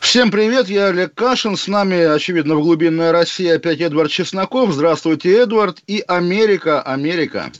[0.00, 4.72] Всем привет, я Олег Кашин, с нами, очевидно, в глубинной России опять Эдвард Чесноков.
[4.72, 5.82] Здравствуйте, Эдвард.
[5.86, 7.52] И Америка, Америка.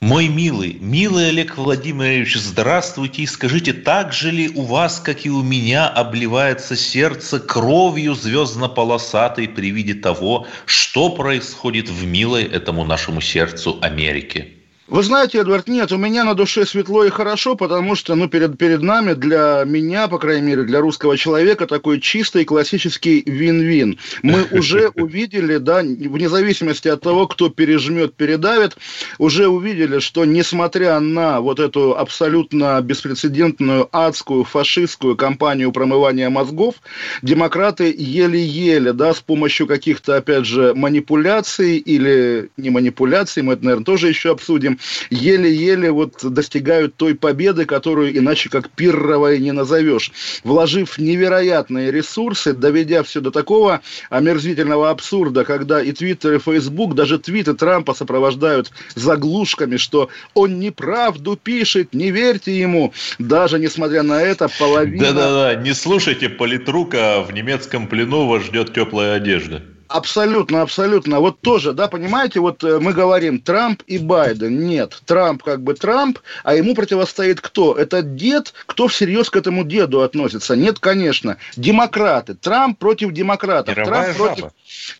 [0.00, 5.30] Мой милый, милый Олег Владимирович, здравствуйте и скажите, так же ли у вас, как и
[5.30, 13.20] у меня, обливается сердце кровью звездно-полосатой при виде того, что происходит в милой этому нашему
[13.20, 14.59] сердцу Америке?
[14.90, 18.58] Вы знаете, Эдвард, нет, у меня на душе светло и хорошо, потому что, ну, перед,
[18.58, 24.00] перед нами, для меня, по крайней мере, для русского человека, такой чистый классический вин-вин.
[24.24, 28.76] Мы уже увидели, да, вне зависимости от того, кто пережмет, передавит,
[29.18, 36.74] уже увидели, что, несмотря на вот эту абсолютно беспрецедентную адскую фашистскую кампанию промывания мозгов,
[37.22, 43.84] демократы еле-еле, да, с помощью каких-то, опять же, манипуляций или не манипуляций, мы это, наверное,
[43.84, 44.79] тоже еще обсудим,
[45.10, 50.12] еле-еле вот достигают той победы, которую иначе как пирровой не назовешь.
[50.44, 57.18] Вложив невероятные ресурсы, доведя все до такого омерзительного абсурда, когда и Твиттер, и Фейсбук, даже
[57.18, 62.92] твиты Трампа сопровождают заглушками, что он неправду пишет, не верьте ему.
[63.18, 65.12] Даже несмотря на это, половина...
[65.12, 69.62] Да-да-да, не слушайте политрука, в немецком плену вас ждет теплая одежда.
[69.90, 71.18] Абсолютно, абсолютно.
[71.18, 74.64] Вот тоже, да, понимаете, вот э, мы говорим Трамп и Байден.
[74.64, 77.74] Нет, Трамп как бы Трамп, а ему противостоит кто?
[77.74, 80.54] Это дед, кто всерьез к этому деду относится?
[80.54, 81.38] Нет, конечно.
[81.56, 82.34] Демократы.
[82.34, 83.76] Трамп против демократов.
[83.76, 84.44] Мировая Трамп против,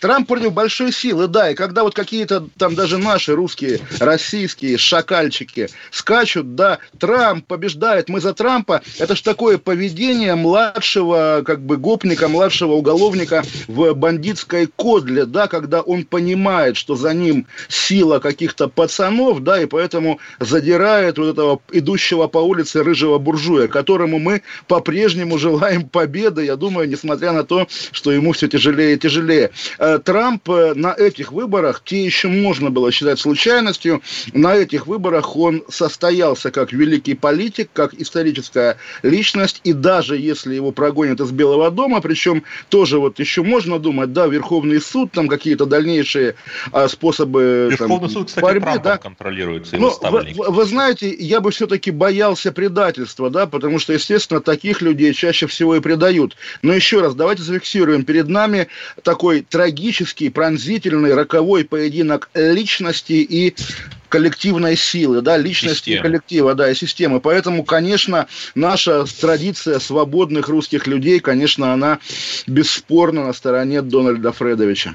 [0.00, 1.50] Трамп против большой силы, да.
[1.50, 8.20] И когда вот какие-то там даже наши русские, российские шакальчики скачут, да, Трамп побеждает, мы
[8.20, 15.26] за Трампа, это ж такое поведение младшего как бы гопника, младшего уголовника в бандитской Кодле,
[15.26, 21.26] да, когда он понимает, что за ним сила каких-то пацанов, да, и поэтому задирает вот
[21.26, 27.44] этого идущего по улице рыжего буржуя, которому мы по-прежнему желаем победы, я думаю, несмотря на
[27.44, 29.50] то, что ему все тяжелее и тяжелее.
[29.78, 34.00] Э, Трамп э, на этих выборах, те еще можно было считать случайностью,
[34.32, 40.72] на этих выборах он состоялся как великий политик, как историческая личность, и даже если его
[40.72, 45.66] прогонят из Белого дома, причем тоже вот еще можно думать, да, Верховный суд, там какие-то
[45.66, 46.34] дальнейшие
[46.72, 48.98] а, способы Верховный там, суд, кстати, борьбы, Трампом да.
[48.98, 49.90] контролируется, вы,
[50.34, 55.46] вы- вы знаете, я бы все-таки боялся предательства, да, потому что, естественно, таких людей чаще
[55.46, 56.36] всего и предают.
[56.62, 58.68] Но еще раз, давайте зафиксируем, перед нами
[59.02, 63.54] такой трагический, пронзительный, роковой поединок личности и
[64.10, 66.02] коллективной силы, да, личности и Системы.
[66.02, 67.20] коллектива, да, и системы.
[67.20, 72.00] Поэтому, конечно, наша традиция свободных русских людей, конечно, она
[72.46, 74.94] бесспорно на стороне Дональда Фредовича.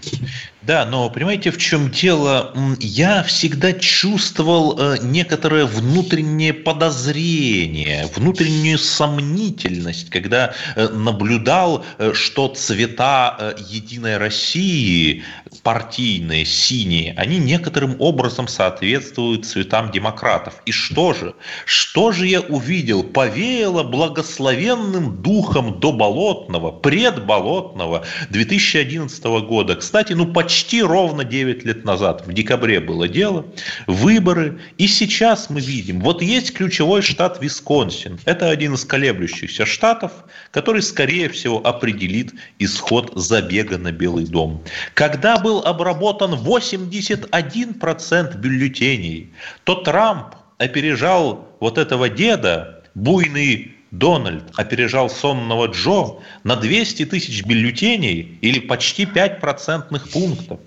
[0.66, 2.52] Да, но понимаете, в чем дело?
[2.80, 13.54] Я всегда чувствовал э, некоторое внутреннее подозрение, внутреннюю сомнительность, когда э, наблюдал, э, что цвета
[13.70, 15.24] Единой России,
[15.62, 20.56] партийные, синие, они некоторым образом соответствуют цветам демократов.
[20.66, 21.36] И что же?
[21.66, 23.04] Что же я увидел?
[23.04, 29.76] Повеяло благословенным духом до болотного, предболотного 2011 года.
[29.76, 33.46] Кстати, ну почти ровно 9 лет назад, в декабре было дело,
[33.88, 34.60] выборы.
[34.78, 38.20] И сейчас мы видим, вот есть ключевой штат Висконсин.
[38.26, 40.12] Это один из колеблющихся штатов,
[40.52, 44.64] который, скорее всего, определит исход забега на Белый дом.
[44.94, 49.34] Когда был обработан 81% бюллетеней,
[49.64, 58.38] то Трамп опережал вот этого деда, буйный Дональд опережал сонного Джо на 200 тысяч бюллетеней
[58.42, 60.60] или почти 5 процентных пунктов.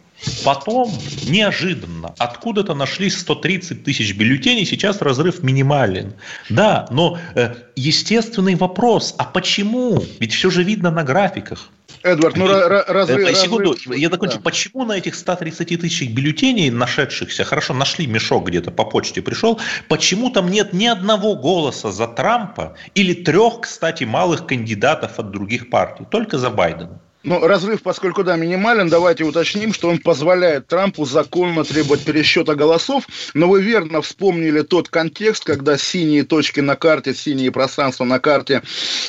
[0.45, 0.91] Потом,
[1.29, 6.15] неожиданно, откуда-то нашлись 130 тысяч бюллетеней, сейчас разрыв минимален.
[6.51, 10.03] Да, но э, естественный вопрос, а почему?
[10.19, 11.71] Ведь все же видно на графиках.
[12.03, 13.29] Эдвард, ну ра- ра- разрыв...
[13.29, 14.37] Э, Секунду, разрыв- я закончу.
[14.37, 14.43] да.
[14.43, 20.31] Почему на этих 130 тысяч бюллетеней нашедшихся, хорошо, нашли мешок где-то по почте пришел, почему
[20.31, 26.05] там нет ни одного голоса за Трампа или трех, кстати, малых кандидатов от других партий,
[26.11, 27.01] только за Байдена?
[27.25, 33.05] Ну, разрыв, поскольку, да, минимален, давайте уточним, что он позволяет Трампу законно требовать пересчета голосов,
[33.35, 38.63] но вы верно вспомнили тот контекст, когда синие точки на карте, синие пространства на карте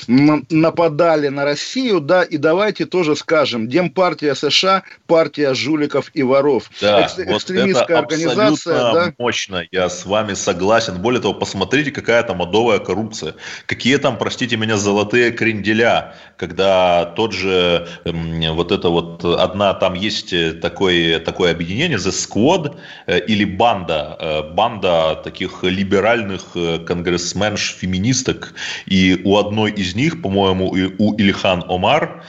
[0.07, 6.69] нападали на Россию, да, и давайте тоже скажем, Демпартия США– партия жуликов и воров.
[6.81, 9.13] Да, Экс- вот это организация, да?
[9.17, 10.97] мощно, я с вами согласен.
[10.99, 13.35] Более того, посмотрите, какая там адовая коррупция.
[13.65, 20.33] Какие там, простите меня, золотые кренделя, когда тот же вот это вот одна, там есть
[20.33, 22.77] э, такое, такое объединение, The Squad
[23.07, 26.53] э, или банда, э, банда таких либеральных
[26.85, 28.53] конгрессменш, феминисток,
[28.85, 32.23] и у одной из них, по-моему, у Ильхан Омар,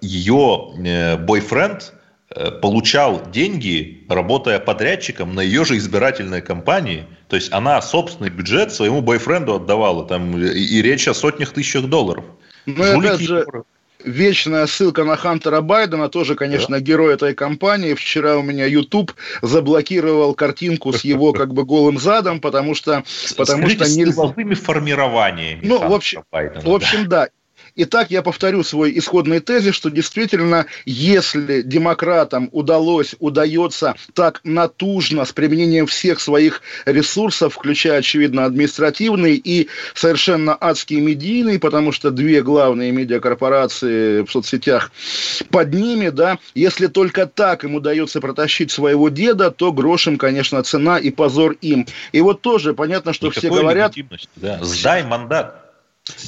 [0.00, 1.92] ее бойфренд
[2.60, 7.04] получал деньги, работая подрядчиком на ее же избирательной кампании.
[7.28, 10.06] То есть она собственный бюджет своему бойфренду отдавала.
[10.06, 12.24] Там, и, речь о сотнях тысячах долларов.
[12.66, 13.46] Ну, опять же,
[14.06, 16.80] вечная ссылка на Хантера Байдена, тоже, конечно, да.
[16.80, 17.94] герой этой кампании.
[17.94, 19.12] Вчера у меня YouTube
[19.42, 23.04] заблокировал картинку с его как бы голым задом, потому что...
[23.36, 24.32] Потому что нельзя...
[24.54, 27.26] формированиями Ну, в общем, Байдена, в общем, да.
[27.26, 27.28] да.
[27.78, 35.32] Итак, я повторю свой исходный тезис, что действительно, если демократам удалось, удается так натужно, с
[35.32, 42.92] применением всех своих ресурсов, включая, очевидно, административный и совершенно адские медийные, потому что две главные
[42.92, 44.90] медиакорпорации в соцсетях
[45.50, 50.96] под ними, да, если только так им удается протащить своего деда, то грошем, конечно, цена
[50.98, 51.86] и позор им.
[52.12, 53.94] И вот тоже понятно, что Никакой все говорят...
[54.36, 54.64] Да.
[54.64, 55.65] Сдай мандат.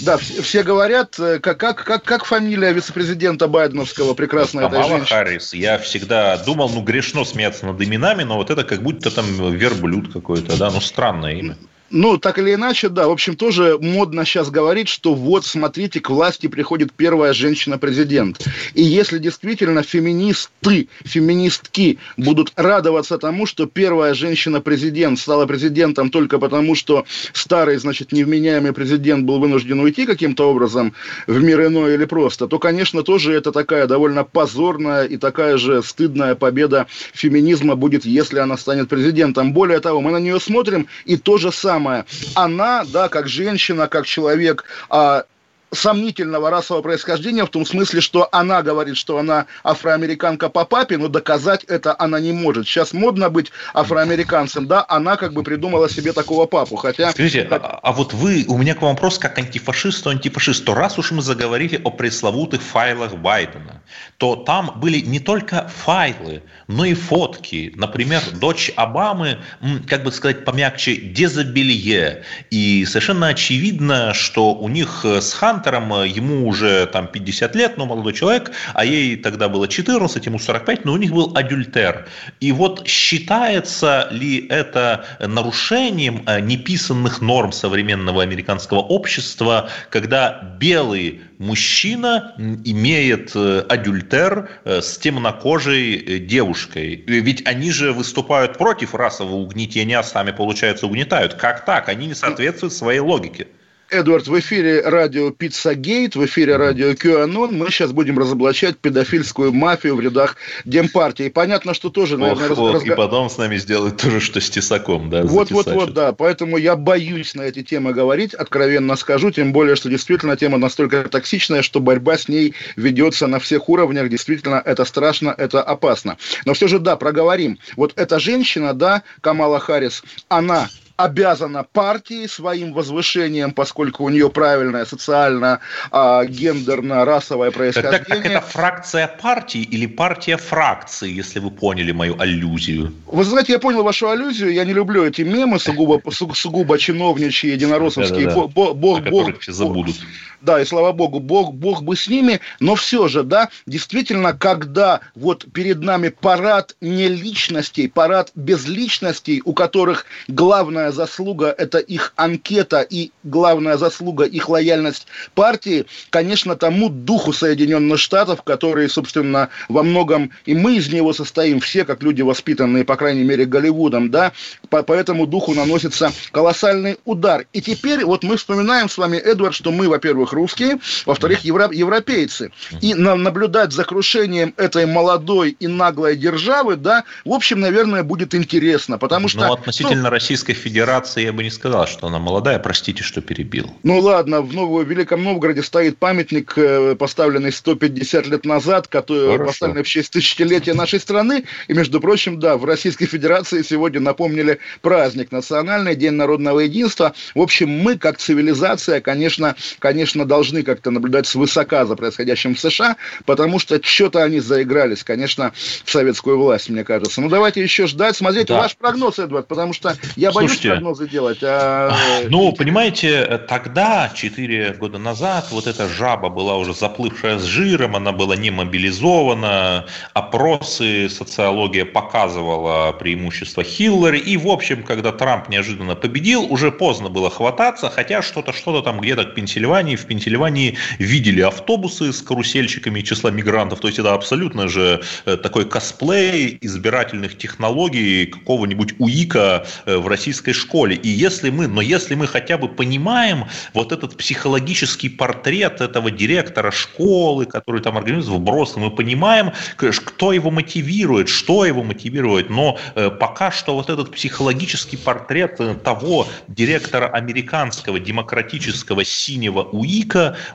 [0.00, 5.18] Да, все говорят, э, как, как, как, как фамилия вице-президента Байденовского прекрасная Камала эта женщина.
[5.18, 5.54] Харрис.
[5.54, 10.12] Я всегда думал, ну, грешно смеяться над именами, но вот это как будто там верблюд
[10.12, 11.56] какой-то, да, ну, странное имя.
[11.90, 13.08] Ну, так или иначе, да.
[13.08, 18.46] В общем, тоже модно сейчас говорить, что вот, смотрите, к власти приходит первая женщина-президент.
[18.74, 26.74] И если действительно феминисты, феминистки будут радоваться тому, что первая женщина-президент стала президентом только потому,
[26.74, 30.92] что старый, значит, невменяемый президент был вынужден уйти каким-то образом
[31.26, 35.82] в мир иной или просто, то, конечно, тоже это такая довольно позорная и такая же
[35.82, 39.54] стыдная победа феминизма будет, если она станет президентом.
[39.54, 42.04] Более того, мы на нее смотрим, и то же самое самое.
[42.34, 45.24] Она, да, как женщина, как человек, а,
[45.72, 51.08] сомнительного расового происхождения в том смысле, что она говорит, что она афроамериканка по папе, но
[51.08, 52.66] доказать это она не может.
[52.66, 57.10] Сейчас модно быть афроамериканцем, да, она как бы придумала себе такого папу, хотя...
[57.10, 60.74] Скажите, а, а вот вы, у меня к вам вопрос как антифашисту, антифашисту.
[60.74, 63.82] Раз уж мы заговорили о пресловутых файлах Байдена,
[64.16, 67.72] то там были не только файлы, но и фотки.
[67.76, 69.38] Например, дочь Обамы,
[69.86, 72.24] как бы сказать помягче, дезобелье.
[72.50, 77.76] И совершенно очевидно, что у них с Хан Хантером, э, ему уже там 50 лет,
[77.76, 82.06] но молодой человек, а ей тогда было 14, ему 45, но у них был адюльтер.
[82.40, 92.34] И вот считается ли это нарушением э, неписанных норм современного американского общества, когда белый мужчина
[92.64, 97.02] имеет э, адюльтер с темнокожей девушкой.
[97.06, 101.34] Ведь они же выступают против расового угнетения, а сами, получается, угнетают.
[101.34, 101.88] Как так?
[101.88, 103.48] Они не соответствуют своей логике.
[103.90, 107.52] Эдвард, в эфире радио Пицца Гейт, в эфире радио QAnon.
[107.52, 110.36] Мы сейчас будем разоблачать педофильскую мафию в рядах
[110.66, 111.30] Демпартии.
[111.30, 112.50] Понятно, что тоже, наверное...
[112.50, 112.92] Ох, ох, разго...
[112.92, 115.22] И потом с нами сделают тоже, что с Тесаком, да?
[115.22, 116.12] Вот, вот, вот, да.
[116.12, 121.04] Поэтому я боюсь на эти темы говорить, откровенно скажу, тем более, что действительно тема настолько
[121.04, 124.10] токсичная, что борьба с ней ведется на всех уровнях.
[124.10, 126.18] Действительно, это страшно, это опасно.
[126.44, 127.58] Но все же, да, проговорим.
[127.76, 130.68] Вот эта женщина, да, Камала Харрис, она
[130.98, 135.60] обязана партии своим возвышением, поскольку у нее правильное социально,
[135.92, 137.98] а, гендерно-расовое происхождение.
[138.00, 142.92] Так, так это фракция партии или партия фракции, если вы поняли мою аллюзию?
[143.06, 144.52] Вы знаете, я понял вашу аллюзию.
[144.52, 146.02] Я не люблю эти мемы сугубо,
[146.34, 148.30] сугубо чиновничьи, единороссовские.
[148.30, 148.74] Бог, бог,
[149.08, 149.96] бог, забудут.
[150.40, 152.40] Да, и слава богу, бог, бог бы с ними.
[152.60, 159.42] Но все же, да, действительно, когда вот перед нами парад не личностей, парад без личностей,
[159.44, 166.88] у которых главная заслуга– это их анкета и главная заслуга– их лояльность партии, конечно, тому
[166.88, 172.22] духу Соединенных Штатов, который, собственно, во многом и мы из него состоим, все как люди
[172.22, 174.32] воспитанные, по крайней мере, Голливудом, да,
[174.70, 177.46] по, по этому духу наносится колоссальный удар.
[177.52, 181.68] И теперь вот мы вспоминаем с вами, Эдвард, что мы, во-первых, во-первых, русские, во-вторых, евро,
[181.70, 182.50] европейцы.
[182.80, 188.34] И на, наблюдать за крушением этой молодой и наглой державы, да, в общем, наверное, будет
[188.34, 189.46] интересно, потому ну, что...
[189.46, 193.70] Ну, относительно ну, Российской Федерации я бы не сказал, что она молодая, простите, что перебил.
[193.82, 199.46] Ну, ладно, в Новом Великом Новгороде стоит памятник, э, поставленный 150 лет назад, который Хорошо.
[199.46, 204.58] поставленный в честь тысячелетия нашей страны, и, между прочим, да, в Российской Федерации сегодня напомнили
[204.80, 207.14] праздник национальный, День народного единства.
[207.34, 212.96] В общем, мы, как цивилизация, конечно, конечно, должны как-то наблюдать свысока за происходящим в США,
[213.24, 215.52] потому что что-то они заигрались, конечно,
[215.84, 217.20] в советскую власть, мне кажется.
[217.20, 218.60] Ну, давайте еще ждать, смотреть да.
[218.60, 221.38] ваш прогноз, Эдвард, потому что я Слушайте, боюсь прогнозы делать.
[221.42, 221.94] А...
[222.28, 228.12] Ну, понимаете, тогда, 4 года назад, вот эта жаба была уже заплывшая с жиром, она
[228.12, 236.46] была не мобилизована, опросы, социология показывала преимущество Хиллари, и, в общем, когда Трамп неожиданно победил,
[236.50, 242.12] уже поздно было хвататься, хотя что-то что-то там где-то в Пенсильвании, в Пенсильвании видели автобусы
[242.12, 248.94] с карусельщиками числа мигрантов, то есть это абсолютно же э, такой косплей избирательных технологий какого-нибудь
[248.98, 250.96] УИКа э, в российской школе.
[250.96, 256.70] И если мы, но если мы хотя бы понимаем вот этот психологический портрет этого директора
[256.70, 263.10] школы, который там организует вбросы, мы понимаем, кто его мотивирует, что его мотивирует, но э,
[263.10, 269.97] пока что вот этот психологический портрет того директора американского демократического синего УИКа,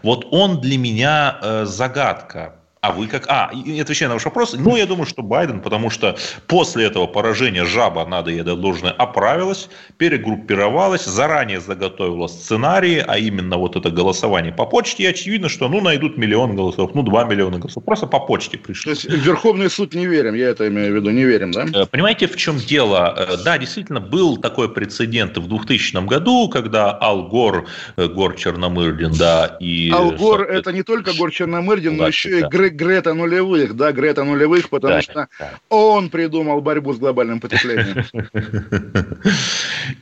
[0.04, 2.56] вот он для меня э, загадка.
[2.84, 3.24] А вы как...
[3.30, 7.08] А, и отвечая на ваш вопрос, ну, я думаю, что Байден, потому что после этого
[7.08, 13.90] поражения жаба, надо ей дать должное, оправилась, перегруппировалась, заранее заготовила сценарии, а именно вот это
[13.90, 18.06] голосование по почте, и очевидно, что, ну, найдут миллион голосов, ну, два миллиона голосов, просто
[18.06, 18.84] по почте пришли.
[18.84, 21.66] То есть в Верховный суд не верим, я это имею в виду, не верим, да?
[21.74, 23.16] Э, понимаете, в чем дело?
[23.18, 29.14] Э, да, действительно, был такой прецедент в 2000 году, когда Ал Гор, э, Гор Черномырдин,
[29.14, 29.90] да, и...
[29.94, 34.24] Ал Гор– это не только Гор Черномырдин, но еще и Грег Грета нулевых, да, Грета
[34.24, 35.52] нулевых, потому да, что да.
[35.70, 38.06] он придумал борьбу с глобальным потеплением.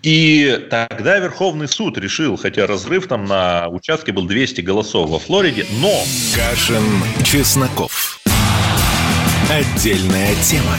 [0.03, 5.65] И тогда Верховный суд решил, хотя разрыв там на участке был 200 голосов во Флориде,
[5.79, 6.03] но...
[6.35, 6.83] Кашин,
[7.23, 8.19] Чесноков.
[9.49, 10.77] Отдельная тема.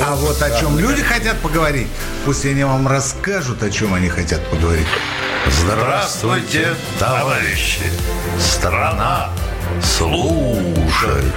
[0.00, 1.88] А вот о чем люди хотят поговорить,
[2.24, 4.86] пусть они вам расскажут, о чем они хотят поговорить.
[5.50, 7.80] Здравствуйте, товарищи!
[8.38, 9.30] Страна
[9.82, 11.34] служит!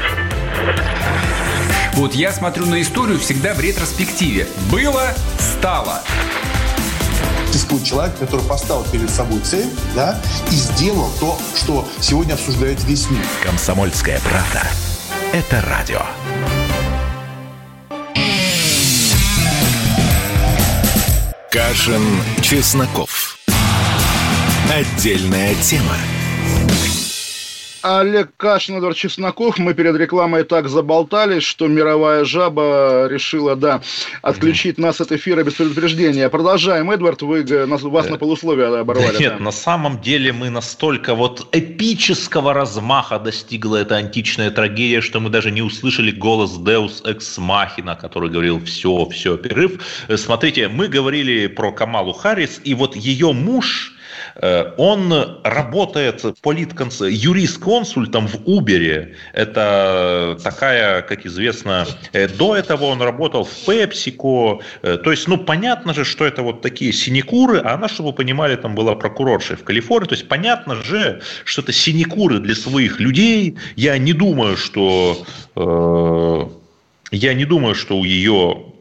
[1.93, 4.47] Вот я смотрю на историю всегда в ретроспективе.
[4.69, 6.01] Было, стало.
[7.47, 13.09] Существует человек, который поставил перед собой цель, да, и сделал то, что сегодня обсуждает весь
[13.09, 13.23] мир.
[13.43, 14.67] Комсомольская правда.
[15.31, 16.01] Это радио.
[21.49, 23.40] Кашин, Чесноков.
[24.71, 25.97] Отдельная тема.
[27.81, 29.57] Олег Кашин, Эдвард Чесноков.
[29.57, 33.81] Мы перед рекламой так заболтались, что мировая жаба решила, да,
[34.21, 36.29] отключить нас от эфира без предупреждения.
[36.29, 36.89] Продолжаем.
[36.89, 39.17] Эдвард, вы вас на полусловие оборвали.
[39.17, 39.43] Нет, да.
[39.43, 45.51] на самом деле мы настолько вот эпического размаха достигла эта античная трагедия, что мы даже
[45.51, 49.81] не услышали голос Deus Ex Machina, который говорил «все, все, перерыв».
[50.15, 54.00] Смотрите, мы говорили про Камалу Харрис, и вот ее муж Э,
[54.77, 57.01] он работает политконс...
[57.01, 59.13] юрист-консультом в Uber.
[59.33, 64.61] Это такая, как известно, э, до этого он работал в PepsiCo.
[64.81, 68.15] Э, то есть, ну, понятно же, что это вот такие синекуры, а она, чтобы вы
[68.15, 70.07] понимали, там была прокуроршей в Калифорнии.
[70.07, 73.57] То есть, понятно же, что это синекуры для своих людей.
[73.75, 75.25] Я не думаю, что...
[75.55, 76.47] Э,
[77.11, 78.71] я не думаю, что у ее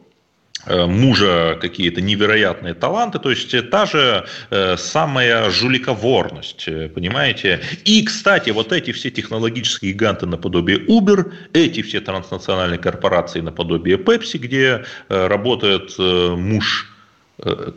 [0.67, 7.61] мужа какие-то невероятные таланты, то есть э, та же э, самая жуликоворность, понимаете?
[7.85, 14.37] И, кстати, вот эти все технологические гиганты наподобие Uber, эти все транснациональные корпорации наподобие Pepsi,
[14.37, 16.90] где работает муж Э,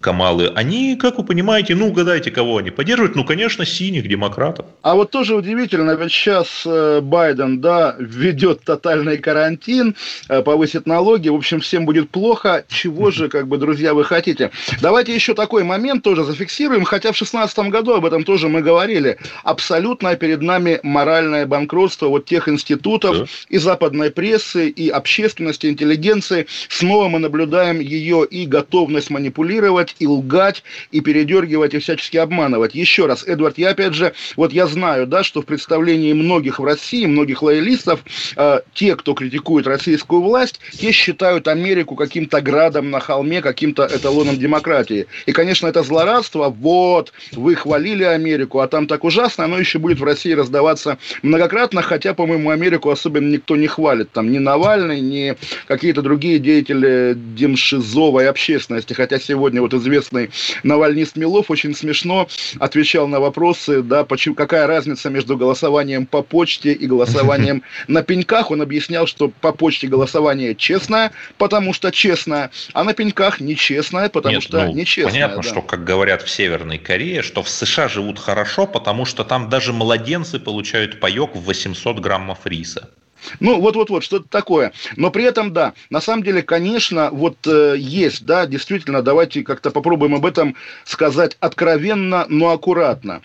[0.01, 3.17] Камалы, они, как вы понимаете, ну, угадайте, кого они поддерживают?
[3.17, 4.67] Ну, конечно, синих демократов.
[4.83, 9.97] А вот тоже удивительно, ведь сейчас э, Байден, да, введет тотальный карантин,
[10.29, 12.67] э, повысит налоги, в общем, всем будет плохо.
[12.69, 14.51] Чего же, как бы, друзья, вы хотите?
[14.83, 19.17] Давайте еще такой момент тоже зафиксируем, хотя в 2016 году об этом тоже мы говорили.
[19.45, 23.25] Абсолютно перед нами моральное банкротство вот тех институтов да.
[23.49, 26.47] и западной прессы, и общественности, интеллигенции.
[26.69, 32.75] Снова мы наблюдаем ее и готовность манипулировать манипулировать и лгать, и передергивать, и всячески обманывать.
[32.75, 36.65] Еще раз, Эдвард, я опять же, вот я знаю, да, что в представлении многих в
[36.65, 38.01] России, многих лоялистов,
[38.37, 44.39] э, те, кто критикует российскую власть, те считают Америку каким-то градом на холме, каким-то эталоном
[44.39, 45.07] демократии.
[45.27, 50.01] И, конечно, это злорадство, вот, вы хвалили Америку, а там так ужасно, оно еще будет
[50.01, 54.11] в России раздаваться многократно, хотя, по-моему, Америку особенно никто не хвалит.
[54.13, 58.93] Там ни Навальный, ни какие-то другие деятели демшизовой общественности.
[58.93, 60.31] Хотя сегодня вот известный
[60.63, 66.73] навальнист Милов очень смешно отвечал на вопросы, да, почему, какая разница между голосованием по почте
[66.73, 68.51] и голосованием на пеньках.
[68.51, 74.35] Он объяснял, что по почте голосование честное, потому что честное, а на пеньках нечестное, потому
[74.35, 75.13] Нет, что ну, нечестное.
[75.13, 75.49] Понятно, да.
[75.49, 79.73] что, как говорят в Северной Корее, что в США живут хорошо, потому что там даже
[79.73, 82.91] младенцы получают паек в 800 граммов риса.
[83.41, 84.73] Ну, вот-вот-вот, что-то такое.
[84.97, 89.71] Но при этом, да, на самом деле, конечно, вот э, есть, да, действительно, давайте как-то
[89.71, 93.23] попробуем об этом сказать откровенно, но аккуратно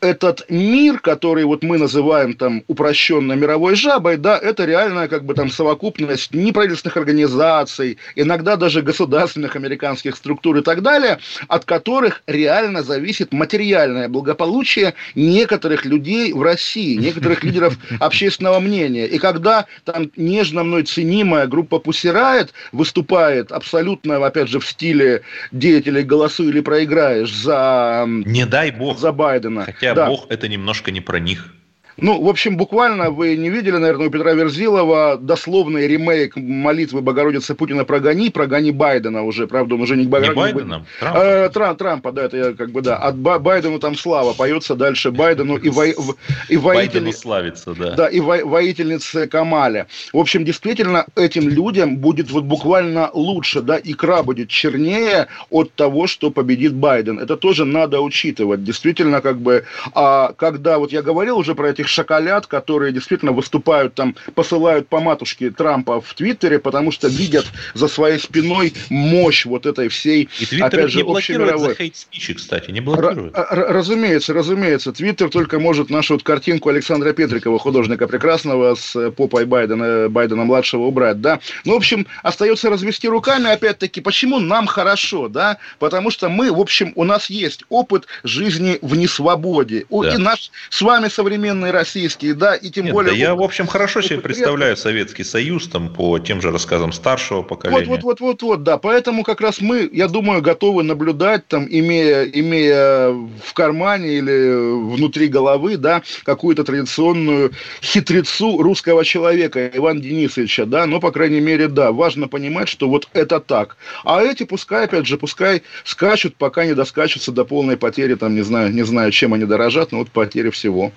[0.00, 5.34] этот мир, который вот мы называем там упрощенно мировой жабой, да, это реальная как бы
[5.34, 12.82] там совокупность неправительственных организаций, иногда даже государственных американских структур и так далее, от которых реально
[12.82, 19.06] зависит материальное благополучие некоторых людей в России, некоторых лидеров общественного мнения.
[19.06, 26.02] И когда там нежно мной ценимая группа Пусирает выступает абсолютно, опять же, в стиле деятелей
[26.02, 28.98] «голосуй или проиграешь» за, Не дай бог.
[28.98, 29.64] за Байдена.
[29.64, 30.06] Хотя Да.
[30.06, 31.54] бог это немножко не про них.
[31.96, 37.54] Ну, в общем, буквально вы не видели, наверное, у Петра Верзилова дословный ремейк молитвы Богородицы
[37.54, 40.40] Путина «Прогони», «Прогони Байдена» уже, правда, он уже не Не Богородица.
[40.40, 41.22] Байденом, Трампом.
[41.22, 42.96] Э, Трам- Трампа, да, это я как бы, да.
[42.96, 47.10] От Ба- Байдену там слава поется дальше Байдену и, во, и Байдену воители...
[47.12, 47.90] славится, да.
[47.92, 49.86] Да, и во- воительнице Камале.
[50.12, 56.06] В общем, действительно, этим людям будет вот буквально лучше, да, икра будет чернее от того,
[56.06, 57.18] что победит Байден.
[57.18, 58.64] Это тоже надо учитывать.
[58.64, 63.94] Действительно, как бы, а когда, вот я говорил уже про этих шоколад, которые действительно выступают
[63.94, 69.66] там, посылают по матушке Трампа в Твиттере, потому что видят за своей спиной мощь вот
[69.66, 73.34] этой всей, И Твиттер опять же, не блокирует за хейт-спичи, кстати, не блокирует.
[73.36, 74.92] р- разумеется, разумеется.
[74.92, 80.82] Твиттер только может нашу вот картинку Александра Петрикова, художника прекрасного, с э, попой Байдена, Байдена-младшего
[80.82, 81.40] убрать, да.
[81.64, 85.58] Ну, в общем, остается развести руками, опять-таки, почему нам хорошо, да?
[85.78, 89.86] Потому что мы, в общем, у нас есть опыт жизни в несвободе.
[89.90, 90.14] Да.
[90.14, 93.12] И наш с вами современный российский, да, и тем Нет, более...
[93.12, 97.42] да я, в общем, хорошо себе представляю Советский Союз там по тем же рассказам старшего
[97.42, 97.86] поколения.
[97.86, 98.78] Вот, вот, вот, вот, вот, да.
[98.78, 105.28] Поэтому как раз мы, я думаю, готовы наблюдать, там, имея, имея в кармане или внутри
[105.28, 111.92] головы, да, какую-то традиционную хитрецу русского человека, Ивана Денисовича, да, но, по крайней мере, да,
[111.92, 113.76] важно понимать, что вот это так.
[114.04, 118.42] А эти, пускай, опять же, пускай скачут, пока не доскачутся до полной потери, там, не
[118.42, 120.92] знаю, не знаю, чем они дорожат, но вот потери всего.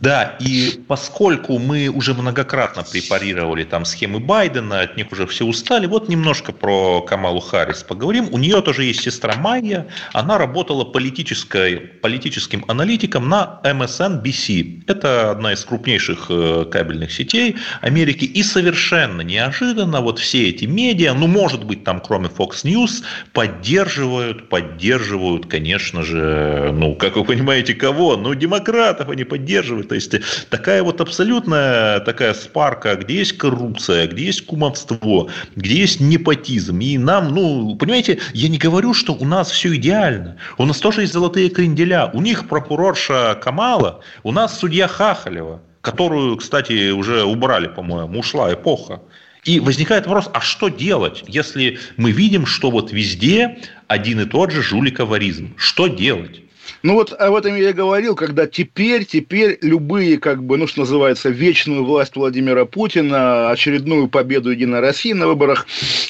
[0.00, 5.86] Да, и поскольку мы уже многократно препарировали там схемы Байдена, от них уже все устали,
[5.86, 8.28] вот немножко про Камалу Харрис поговорим.
[8.30, 14.84] У нее тоже есть сестра Майя, она работала политической, политическим аналитиком на MSNBC.
[14.86, 18.24] Это одна из крупнейших э, кабельных сетей Америки.
[18.24, 24.48] И совершенно неожиданно вот все эти медиа, ну, может быть, там кроме Fox News, поддерживают,
[24.48, 28.16] поддерживают, конечно же, ну, как вы понимаете, кого?
[28.16, 29.71] Ну, демократов они поддерживают.
[29.80, 30.14] То есть
[30.50, 36.78] такая вот абсолютная такая спарка, где есть коррупция, где есть кумовство, где есть непотизм.
[36.80, 40.36] И нам, ну, понимаете, я не говорю, что у нас все идеально.
[40.58, 42.10] У нас тоже есть золотые кренделя.
[42.12, 49.00] У них прокурорша Камала, у нас судья Хахалева, которую, кстати, уже убрали, по-моему, ушла эпоха.
[49.44, 53.58] И возникает вопрос, а что делать, если мы видим, что вот везде
[53.88, 55.54] один и тот же жуликоваризм?
[55.56, 56.41] Что делать?
[56.82, 60.80] Ну вот об этом я и говорил, когда теперь, теперь любые, как бы, ну что
[60.80, 65.66] называется, вечную власть Владимира Путина, очередную победу Единой России на выборах,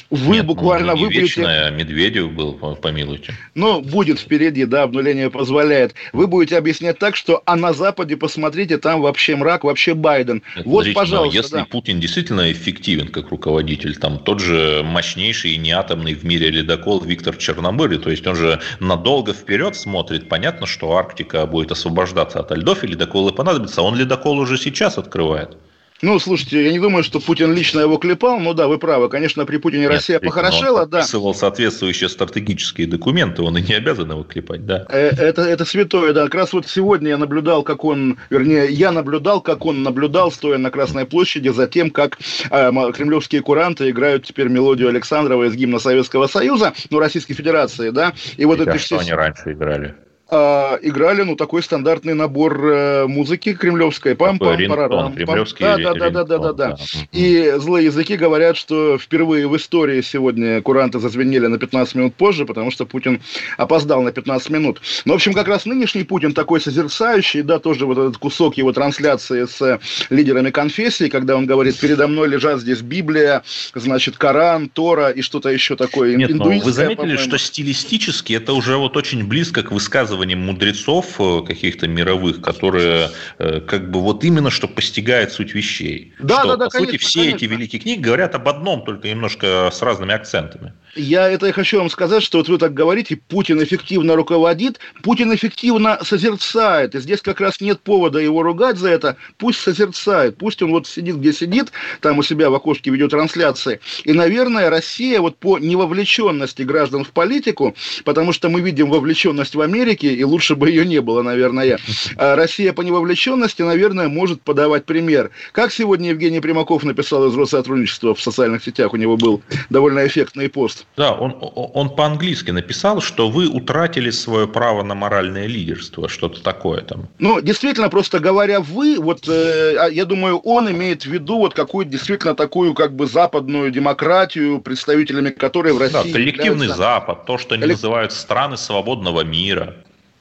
[0.09, 1.41] вы Нет, буквально ну, не выберете...
[1.41, 3.33] вечная, Медведев был, по- помилуйте.
[3.55, 5.93] Ну, будет впереди, да, обнуление позволяет.
[6.11, 10.43] Вы будете объяснять так, что а на Западе, посмотрите, там вообще мрак, вообще Байден.
[10.55, 11.65] Нет, вот, но пожалуйста, если да.
[11.65, 17.35] Путин действительно эффективен как руководитель, там тот же мощнейший и неатомный в мире ледокол Виктор
[17.35, 22.83] Черномырый, то есть он же надолго вперед смотрит, понятно, что Арктика будет освобождаться от льдов,
[22.83, 25.57] и ледоколы понадобятся, он ледокол уже сейчас открывает.
[26.03, 29.07] Ну, слушайте, я не думаю, что Путин лично его клепал, но да, вы правы.
[29.07, 30.97] Конечно, при Путине Нет, Россия похорошела, он да.
[30.97, 34.85] подписывал соответствующие стратегические документы, он и не обязан его клепать, да.
[34.89, 36.25] Э, это, это святое, да.
[36.25, 40.57] Как раз вот сегодня я наблюдал, как он, вернее, я наблюдал, как он наблюдал, стоя
[40.57, 42.19] на Красной площади, за тем, как
[42.51, 48.11] э, кремлевские куранты играют теперь мелодию Александрова из гимна Советского Союза, ну, Российской Федерации, да.
[48.35, 48.97] И вот и эти все...
[48.97, 49.95] они раньше играли?
[50.35, 54.15] А, играли, ну, такой стандартный набор э, музыки кремлевской.
[54.15, 55.13] Пам пам парарам.
[55.13, 56.77] Кремлевский да, да, да, да, да, да, да.
[57.11, 62.47] И злые языки говорят, что впервые в истории сегодня куранты зазвенели на 15 минут позже,
[62.47, 63.21] потому что Путин
[63.57, 64.81] опоздал на 15 минут.
[65.05, 68.73] Но, в общем, как раз нынешний Путин такой созерцающий, да, тоже вот этот кусок его
[68.73, 73.43] трансляции с лидерами конфессии, когда он говорит, передо мной лежат здесь Библия,
[73.75, 76.15] значит, Коран, Тора и что-то еще такое.
[76.15, 81.19] Нет, но вы заметили, что стилистически это уже вот очень близко к высказыванию высказываниям мудрецов
[81.19, 83.09] э, каких-то мировых, которые
[83.39, 86.13] э, как бы вот именно что постигают суть вещей.
[86.19, 87.37] Да, что, да, да, по конечно, сути, все конечно.
[87.37, 90.73] эти великие книги говорят об одном, только немножко с разными акцентами.
[90.95, 95.33] Я это и хочу вам сказать, что вот вы так говорите, Путин эффективно руководит, Путин
[95.33, 96.93] эффективно созерцает.
[96.93, 99.17] И здесь как раз нет повода его ругать за это.
[99.37, 103.79] Пусть созерцает, пусть он вот сидит, где сидит, там у себя в окошке видеотрансляции.
[104.03, 109.61] И, наверное, Россия вот по невовлеченности граждан в политику, потому что мы видим вовлеченность в
[109.61, 111.77] Америке, и лучше бы ее не было, наверное.
[112.17, 115.31] А Россия по невовлеченности, наверное, может подавать пример.
[115.51, 120.49] Как сегодня Евгений Примаков написал из Россотрудничества в социальных сетях, у него был довольно эффектный
[120.49, 120.85] пост.
[120.97, 126.81] Да, он, он по-английски написал, что вы утратили свое право на моральное лидерство, что-то такое
[126.81, 127.07] там.
[127.19, 131.53] Ну, действительно, просто говоря «вы», вот э, а, я думаю, он имеет в виду вот
[131.53, 136.11] какую-то действительно такую как бы западную демократию, представителями которой в России...
[136.11, 136.77] Да, коллективный являются...
[136.77, 137.77] Запад, то, что они Коллек...
[137.77, 139.75] называют страны свободного мира.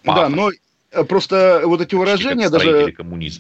[0.04, 0.22] Пафос.
[0.22, 0.50] Да, но
[1.08, 2.94] Просто вот эти выражения, даже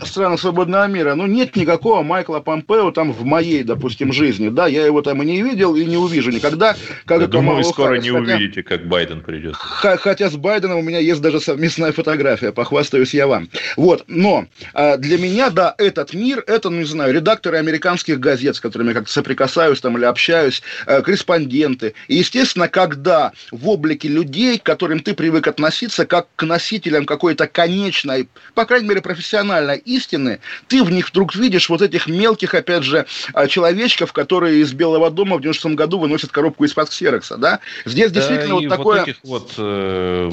[0.04, 4.48] страны свободного мира, ну, нет никакого Майкла Помпео там в моей, допустим, жизни.
[4.48, 6.74] Да, я его там и не видел, и не увижу никогда.
[7.04, 8.04] Как я думаю, вы скоро Харрис.
[8.04, 9.54] не хотя, увидите, как Байден придет.
[9.56, 13.50] Хотя с Байденом у меня есть даже совместная фотография, похвастаюсь я вам.
[13.76, 18.56] Вот, но а, для меня, да, этот мир, это, ну, не знаю, редакторы американских газет,
[18.56, 21.94] с которыми я как-то соприкасаюсь там или общаюсь, э, корреспонденты.
[22.08, 27.41] И, естественно, когда в облике людей, к которым ты привык относиться, как к носителям какой-то
[27.42, 32.54] какой-то конечной, по крайней мере, профессиональной истины, ты в них вдруг видишь вот этих мелких,
[32.54, 37.36] опять же, а, человечков, которые из Белого дома в 96 году выносят коробку из-под ксерокса,
[37.36, 37.60] да?
[37.84, 39.00] Здесь да, действительно вот такое...
[39.00, 40.30] вот этих вот э,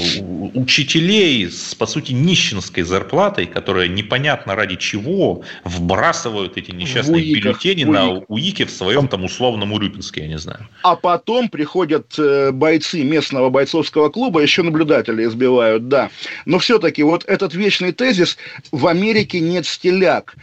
[0.54, 7.86] учителей с, по сути, нищенской зарплатой, которые непонятно ради чего вбрасывают эти несчастные уиках, бюллетени
[7.86, 7.94] уик.
[7.94, 10.68] на УИКе в своем там условном Урюпинске, я не знаю.
[10.84, 16.10] А потом приходят э, бойцы местного бойцовского клуба, еще наблюдатели избивают, да.
[16.46, 18.38] Но все-таки все-таки вот этот вечный тезис
[18.72, 20.36] «в Америке нет стиляк».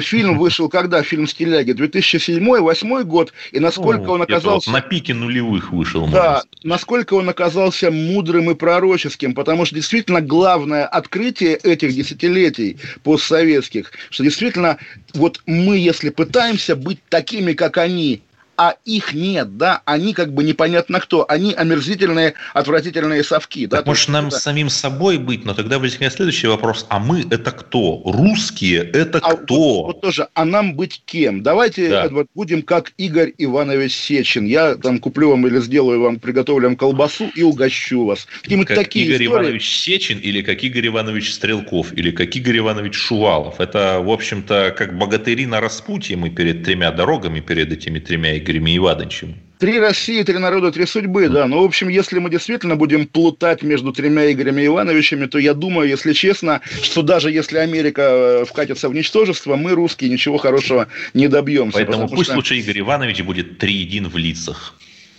[0.00, 1.02] Фильм вышел когда?
[1.02, 1.72] Фильм «Стиляги»?
[1.72, 3.32] 2007-2008 год.
[3.52, 4.70] И насколько он оказался...
[4.70, 6.06] Вот на пике нулевых вышел.
[6.08, 9.34] Да, насколько он оказался мудрым и пророческим.
[9.34, 14.78] Потому что действительно главное открытие этих десятилетий постсоветских, что действительно
[15.14, 18.22] вот мы, если пытаемся быть такими, как они,
[18.56, 23.66] а их нет, да, они как бы непонятно кто, они омерзительные, отвратительные совки.
[23.66, 24.38] Так да, может нам это...
[24.38, 28.02] самим собой быть, но тогда возникает следующий вопрос, а мы это кто?
[28.04, 29.54] Русские это а кто?
[29.54, 31.42] Вот, вот тоже, а нам быть кем?
[31.42, 32.04] Давайте, да.
[32.06, 34.44] Эдвард, будем как Игорь Иванович Сечин.
[34.46, 38.26] Я там куплю вам или сделаю вам, приготовлю вам колбасу и угощу вас.
[38.48, 39.44] Как такие Игорь истории...
[39.44, 43.60] Иванович Сечин или как Игорь Иванович Стрелков или как Игорь Иванович Шувалов.
[43.60, 48.76] Это, в общем-то, как богатыри на распутье мы перед тремя дорогами, перед этими тремя Игорями
[48.76, 49.36] Ивановичем.
[49.58, 51.46] Три России, три народа, три судьбы, да.
[51.46, 55.88] Ну, в общем, если мы действительно будем плутать между тремя Игорями Ивановичами, то я думаю,
[55.88, 61.28] если честно, что даже если Америка э, вкатится в ничтожество, мы, русские, ничего хорошего не
[61.28, 61.78] добьемся.
[61.78, 62.36] Поэтому пусть что...
[62.36, 64.74] лучше Игорь Иванович будет триедин в лицах.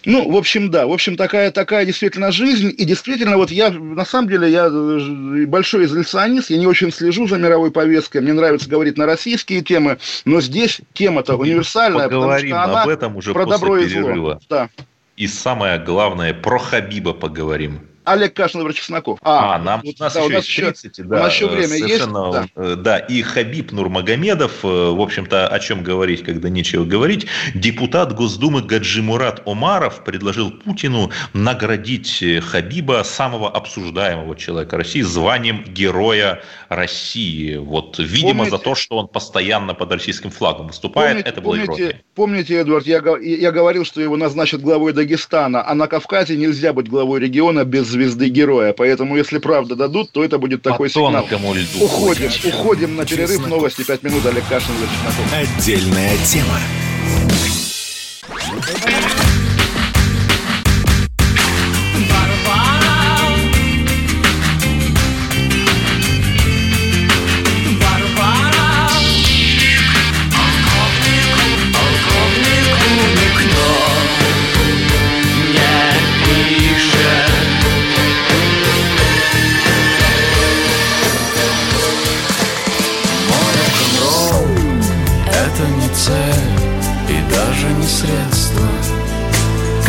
[0.06, 0.88] Ну, в общем, да.
[0.88, 2.74] В общем, такая, такая действительно жизнь.
[2.78, 7.28] И действительно, вот я, на самом деле, я э, большой изоляционист, я не очень слежу
[7.28, 8.22] за мировой повесткой.
[8.22, 12.06] Мне нравится говорить на российские темы, но здесь тема-то универсальная.
[12.06, 14.12] Поговорим потому что она об этом уже про после добро перерыва.
[14.12, 14.39] И зло.
[14.50, 14.70] Да.
[15.18, 17.82] И самое главное, про Хабиба поговорим.
[18.06, 19.20] Олег Кашин, Владимир Чесноков.
[19.22, 21.18] А, а нам, вот, у нас да, еще у нас есть 30, да.
[21.18, 22.54] У нас еще время совершенно, есть.
[22.56, 22.76] Да.
[22.76, 28.62] Да, и Хабиб Нурмагомедов, э, в общем-то, о чем говорить, когда нечего говорить, депутат Госдумы
[28.62, 37.56] Гаджимурат Омаров предложил Путину наградить э, Хабиба, самого обсуждаемого человека России, званием Героя России.
[37.56, 41.56] Вот, видимо, помните, за то, что он постоянно под российским флагом выступает, помните, это было
[41.56, 46.74] помните, помните, Эдвард, я, я говорил, что его назначат главой Дагестана, а на Кавказе нельзя
[46.74, 48.74] быть главой региона без звезды героя.
[48.74, 51.26] Поэтому, если правда дадут, то это будет такой По сигнал.
[51.56, 51.86] льду.
[51.86, 53.48] Уходим, уходим на перерыв.
[53.48, 54.26] Новости 5 минут.
[54.26, 55.34] Олег Кашин, Чесноков.
[55.34, 56.60] Отдельная тема.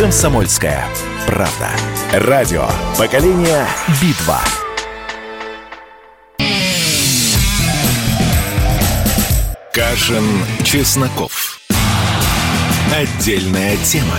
[0.07, 0.85] «Комсомольская
[1.25, 1.69] правда».
[2.13, 2.65] Радио
[2.97, 3.67] «Поколение
[4.01, 4.39] Битва».
[9.73, 10.23] Кашин,
[10.63, 11.59] Чесноков.
[12.95, 14.17] Отдельная тема.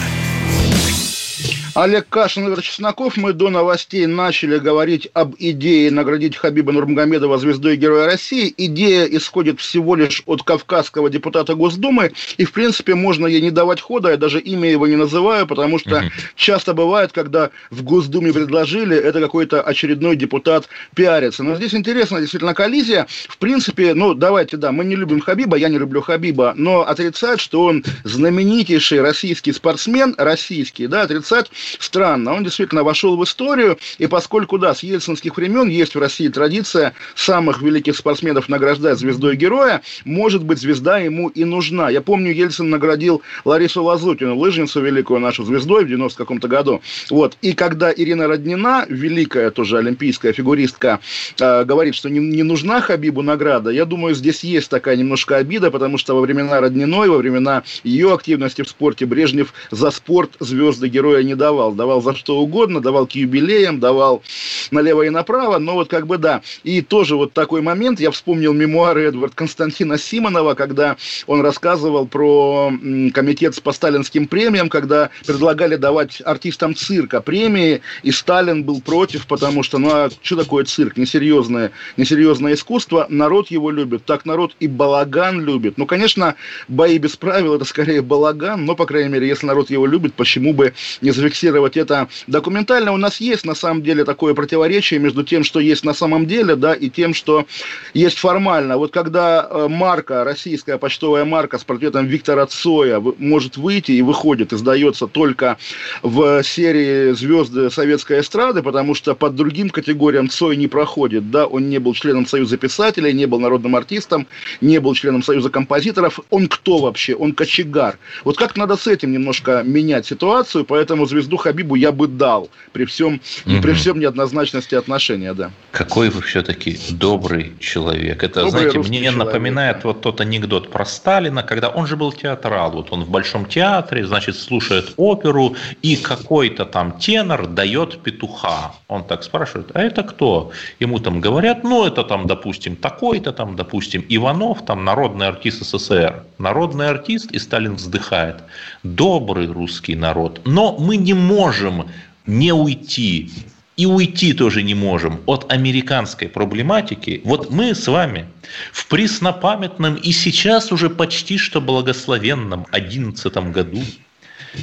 [1.78, 3.16] Олег Кашин, Игорь Чесноков.
[3.16, 8.52] Мы до новостей начали говорить об идее наградить Хабиба Нурмагомедова звездой Героя России.
[8.56, 12.10] Идея исходит всего лишь от кавказского депутата Госдумы.
[12.36, 14.10] И, в принципе, можно ей не давать хода.
[14.10, 16.10] Я даже имя его не называю, потому что mm-hmm.
[16.34, 21.44] часто бывает, когда в Госдуме предложили, это какой-то очередной депутат пиарится.
[21.44, 23.06] Но здесь интересно, действительно, коллизия.
[23.28, 27.38] В принципе, ну, давайте, да, мы не любим Хабиба, я не люблю Хабиба, но отрицать,
[27.38, 32.35] что он знаменитейший российский спортсмен, российский, да, отрицать странно.
[32.35, 36.94] Он действительно вошел в историю, и поскольку, да, с ельцинских времен есть в России традиция
[37.14, 41.90] самых великих спортсменов награждать звездой героя, может быть, звезда ему и нужна.
[41.90, 46.81] Я помню, Ельцин наградил Ларису Лазутину, лыжницу великую нашу звездой в 90 каком-то году.
[47.11, 47.37] Вот.
[47.42, 51.00] И когда Ирина Роднина, великая тоже олимпийская фигуристка,
[51.40, 55.70] э, говорит, что не, не нужна Хабибу награда, я думаю, здесь есть такая немножко обида,
[55.70, 60.88] потому что во времена Родниной, во времена ее активности в спорте Брежнев за спорт звезды
[60.88, 61.72] героя не давал давал.
[61.72, 64.22] Давал за что угодно, давал к юбилеям, давал
[64.70, 65.58] налево и направо.
[65.58, 66.42] Но вот как бы да.
[66.62, 68.00] И тоже вот такой момент.
[68.00, 72.70] Я вспомнил мемуары Эдвард Константина Симонова, когда он рассказывал про
[73.14, 79.62] комитет по сталинским премиям, когда предлагали давать артистам цирка премии, и Сталин был против, потому
[79.62, 80.98] что, ну а что такое цирк?
[80.98, 83.06] Несерьезное, несерьезное искусство.
[83.08, 84.04] Народ его любит.
[84.04, 85.78] Так народ и балаган любит.
[85.78, 86.34] Ну, конечно,
[86.68, 90.52] бои без правил это скорее балаган, но, по крайней мере, если народ его любит, почему
[90.52, 92.92] бы не зафиксировать зафиксировать это документально.
[92.92, 96.57] У нас есть на самом деле такое противоречие между тем, что есть на самом деле,
[96.57, 97.46] да, и тем, что
[97.94, 98.77] есть формально.
[98.77, 104.53] Вот когда э, марка, российская почтовая марка с портретом Виктора Цоя может выйти и выходит,
[104.53, 105.57] издается только
[106.03, 111.68] в серии «Звезды советской эстрады», потому что под другим категориям Цой не проходит, да, он
[111.68, 114.27] не был членом Союза писателей, не был народным артистом,
[114.61, 116.20] не был членом Союза композиторов.
[116.31, 117.14] Он кто вообще?
[117.14, 117.98] Он кочегар.
[118.24, 122.84] Вот как надо с этим немножко менять ситуацию, поэтому звезду Хабибу я бы дал при
[122.84, 123.60] всем, угу.
[123.62, 125.50] при всем неоднозначности отношения, да.
[125.72, 128.22] Какой вы все-таки добрый человек.
[128.22, 129.88] Это, добрый знаете, мне человек, напоминает да.
[129.88, 132.72] вот тот анекдот про Сталина, когда он же был театрал.
[132.72, 138.72] Вот он в Большом театре, значит, слушает оперу, и какой-то там тенор дает петуха.
[138.88, 140.50] Он так спрашивает, а это кто?
[140.80, 146.22] Ему там говорят, ну, это там, допустим, такой-то там, допустим, Иванов, там, народный артист СССР.
[146.38, 148.36] Народный артист, и Сталин вздыхает.
[148.82, 150.40] Добрый русский народ.
[150.44, 151.90] Но мы не можем
[152.26, 153.31] не уйти
[153.76, 157.20] и уйти тоже не можем от американской проблематики.
[157.24, 158.26] Вот мы с вами
[158.72, 163.83] в преснопамятном и сейчас уже почти что благословенном 11 году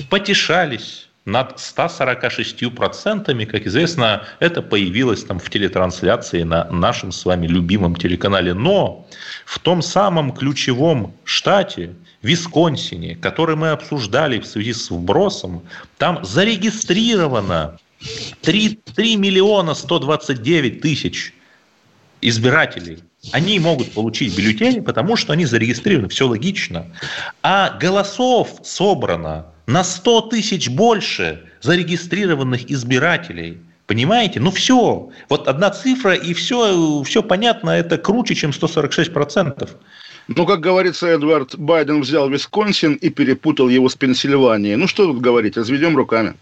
[0.09, 7.95] потешались над 146%, как известно, это появилось там в телетрансляции на нашем с вами любимом
[7.95, 8.53] телеканале.
[8.53, 9.07] Но
[9.45, 15.61] в том самом ключевом штате, Висконсине, который мы обсуждали в связи с вбросом,
[15.97, 17.77] там зарегистрировано
[18.41, 21.33] 3, 3 миллиона 129 тысяч
[22.21, 22.99] избирателей.
[23.31, 26.87] Они могут получить бюллетени, потому что они зарегистрированы, все логично.
[27.43, 33.59] А голосов собрано на 100 тысяч больше зарегистрированных избирателей.
[33.87, 34.39] Понимаете?
[34.39, 35.09] Ну все.
[35.29, 39.69] Вот одна цифра, и все, все понятно, это круче, чем 146%.
[40.27, 44.75] Ну, как говорится, Эдвард Байден взял Висконсин и перепутал его с Пенсильванией.
[44.75, 46.33] Ну, что тут говорить, разведем руками.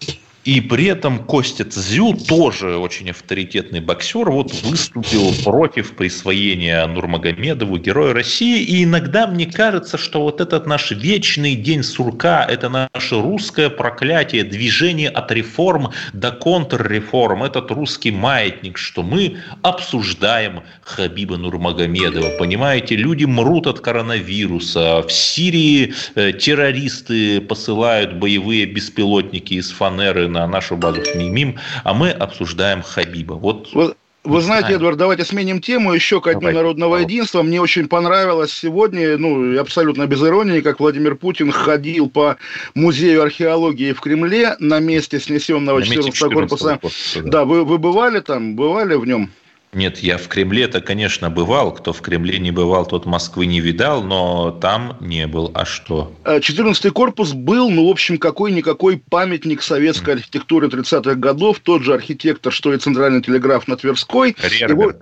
[0.45, 8.13] И при этом Костя Цзю, тоже очень авторитетный боксер, вот выступил против присвоения Нурмагомедову Героя
[8.13, 8.61] России.
[8.61, 14.43] И иногда мне кажется, что вот этот наш вечный день сурка, это наше русское проклятие,
[14.43, 22.37] движение от реформ до контрреформ, этот русский маятник, что мы обсуждаем Хабиба Нурмагомедова.
[22.37, 25.03] Понимаете, люди мрут от коронавируса.
[25.07, 32.09] В Сирии э, террористы посылают боевые беспилотники из фанеры на нашу базу мимим, а мы
[32.09, 33.33] обсуждаем Хабиба.
[33.33, 37.43] Вот вы, вы знаете, Эдвард, давайте сменим тему еще к Дню народного единства.
[37.43, 42.37] Мне очень понравилось сегодня, ну, абсолютно без иронии, как Владимир Путин ходил по
[42.73, 46.69] музею археологии в Кремле на месте снесенного 14-го корпуса.
[46.69, 47.21] корпуса.
[47.21, 49.29] Да, да вы, вы бывали там, бывали в нем?
[49.73, 51.73] Нет, я в Кремле-то, конечно, бывал.
[51.73, 55.51] Кто в Кремле не бывал, тот Москвы не видал, но там не был.
[55.53, 56.13] А что?
[56.25, 61.59] 14-й корпус был, ну, в общем, какой-никакой памятник советской архитектуры 30-х годов.
[61.59, 64.35] Тот же архитектор, что и Центральный телеграф на Тверской.
[64.67, 64.93] Его...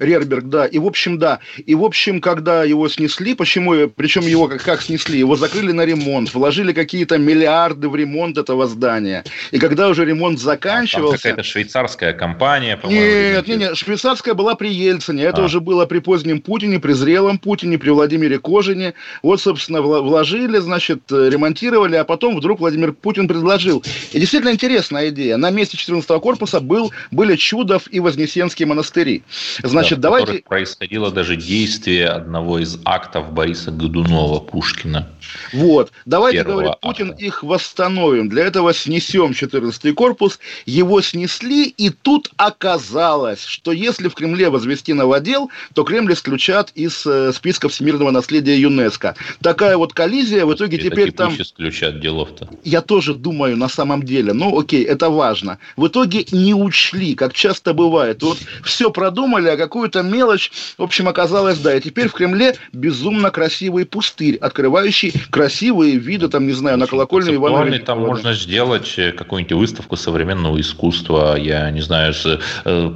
[0.00, 0.66] Рерберг, да.
[0.66, 1.38] И, в общем, да.
[1.64, 5.18] И, в общем, когда его снесли, почему, причем его как, как снесли?
[5.18, 9.24] Его закрыли на ремонт, вложили какие-то миллиарды в ремонт этого здания.
[9.50, 11.14] И когда уже ремонт заканчивался...
[11.14, 13.04] А какая-то швейцарская компания, по-моему.
[13.04, 15.24] Нет, нет, нет, швейцарская была при Ельцине.
[15.24, 15.44] Это а.
[15.44, 18.94] уже было при позднем Путине, при зрелом Путине, при Владимире Кожине.
[19.22, 23.84] Вот, собственно, вложили, значит, ремонтировали, а потом вдруг Владимир Путин предложил.
[24.12, 25.36] И действительно интересная идея.
[25.36, 29.22] На месте 14-го корпуса был, были Чудов и Вознесенские монастыри.
[29.62, 30.42] Значит, Значит, да, давайте...
[30.42, 35.08] происходило даже действие одного из актов Бориса Годунова Пушкина.
[35.52, 35.90] Вот.
[36.06, 37.24] Давайте, говорит Путин, акта.
[37.24, 38.28] их восстановим.
[38.28, 40.38] Для этого снесем 14-й корпус.
[40.66, 47.04] Его снесли, и тут оказалось, что если в Кремле возвести новодел, то Кремль исключат из
[47.06, 49.16] э, списка всемирного наследия ЮНЕСКо.
[49.42, 50.44] Такая вот коллизия.
[50.46, 51.34] В итоге это теперь там...
[51.36, 52.48] исключат делов-то.
[52.64, 54.32] Я тоже думаю на самом деле.
[54.32, 55.58] Ну, окей, это важно.
[55.76, 58.22] В итоге не учли, как часто бывает.
[58.22, 61.74] Вот все продумали, а какую-то мелочь, в общем, оказалось, да.
[61.74, 67.34] И теперь в Кремле безумно красивый пустырь, открывающий красивые виды, там, не знаю, на колокольню
[67.34, 72.90] Ивана Там можно сделать э, какую-нибудь выставку современного искусства, я не знаю, с, э,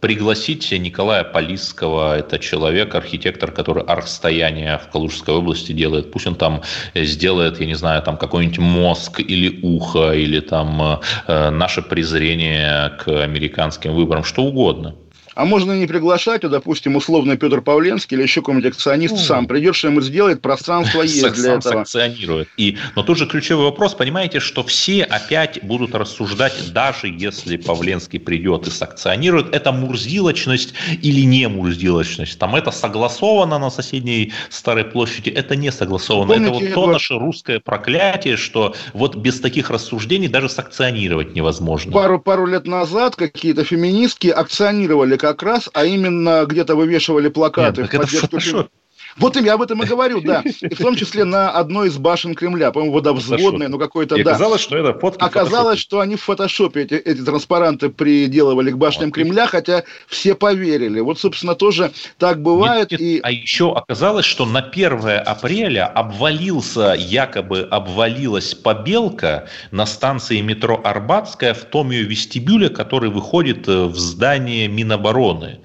[0.00, 6.10] пригласить Николая Полисского, это человек, архитектор, который расстояние в Калужской области делает.
[6.12, 6.62] Пусть он там
[6.94, 13.08] сделает, я не знаю, там какой-нибудь мозг или ухо, или там э, наше презрение к
[13.08, 14.94] американским выборам, что угодно.
[15.38, 19.46] А можно не приглашать, а, допустим, условно Петр Павленский или еще какой-нибудь акционист ну, сам
[19.46, 21.72] придет, что-нибудь сделает, пространство есть для сам этого.
[21.74, 22.48] санкционирует.
[22.56, 28.18] И, но тут же ключевой вопрос, понимаете, что все опять будут рассуждать, даже если Павленский
[28.18, 32.36] придет и санкционирует, это мурзилочность или не мурзилочность.
[32.36, 36.34] Там это согласовано на соседней Старой площади, это не согласовано.
[36.34, 41.92] Помните, это вот то наше русское проклятие, что вот без таких рассуждений даже санкционировать невозможно.
[41.92, 47.92] Пару, пару лет назад какие-то феминистки акционировали как раз, а именно где-то вывешивали плакаты Нет,
[47.92, 48.70] в поддержку...
[49.16, 50.42] Вот им я об этом и говорю, да.
[50.60, 54.30] И в том числе на одной из башен Кремля, по-моему, водовзводной, ну какой-то, да.
[54.30, 59.10] Оказалось, что это фотки Оказалось, что они в фотошопе эти, эти транспаранты приделывали к башням.
[59.10, 61.00] Кремля, хотя все поверили.
[61.00, 62.90] Вот, собственно, тоже так бывает.
[62.90, 63.20] Нет, нет, и...
[63.22, 71.54] А еще оказалось, что на 1 апреля обвалился, якобы обвалилась побелка на станции метро Арбатская
[71.54, 75.60] в том ее вестибюле, который выходит э, в здание Минобороны.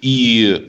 [0.00, 0.68] И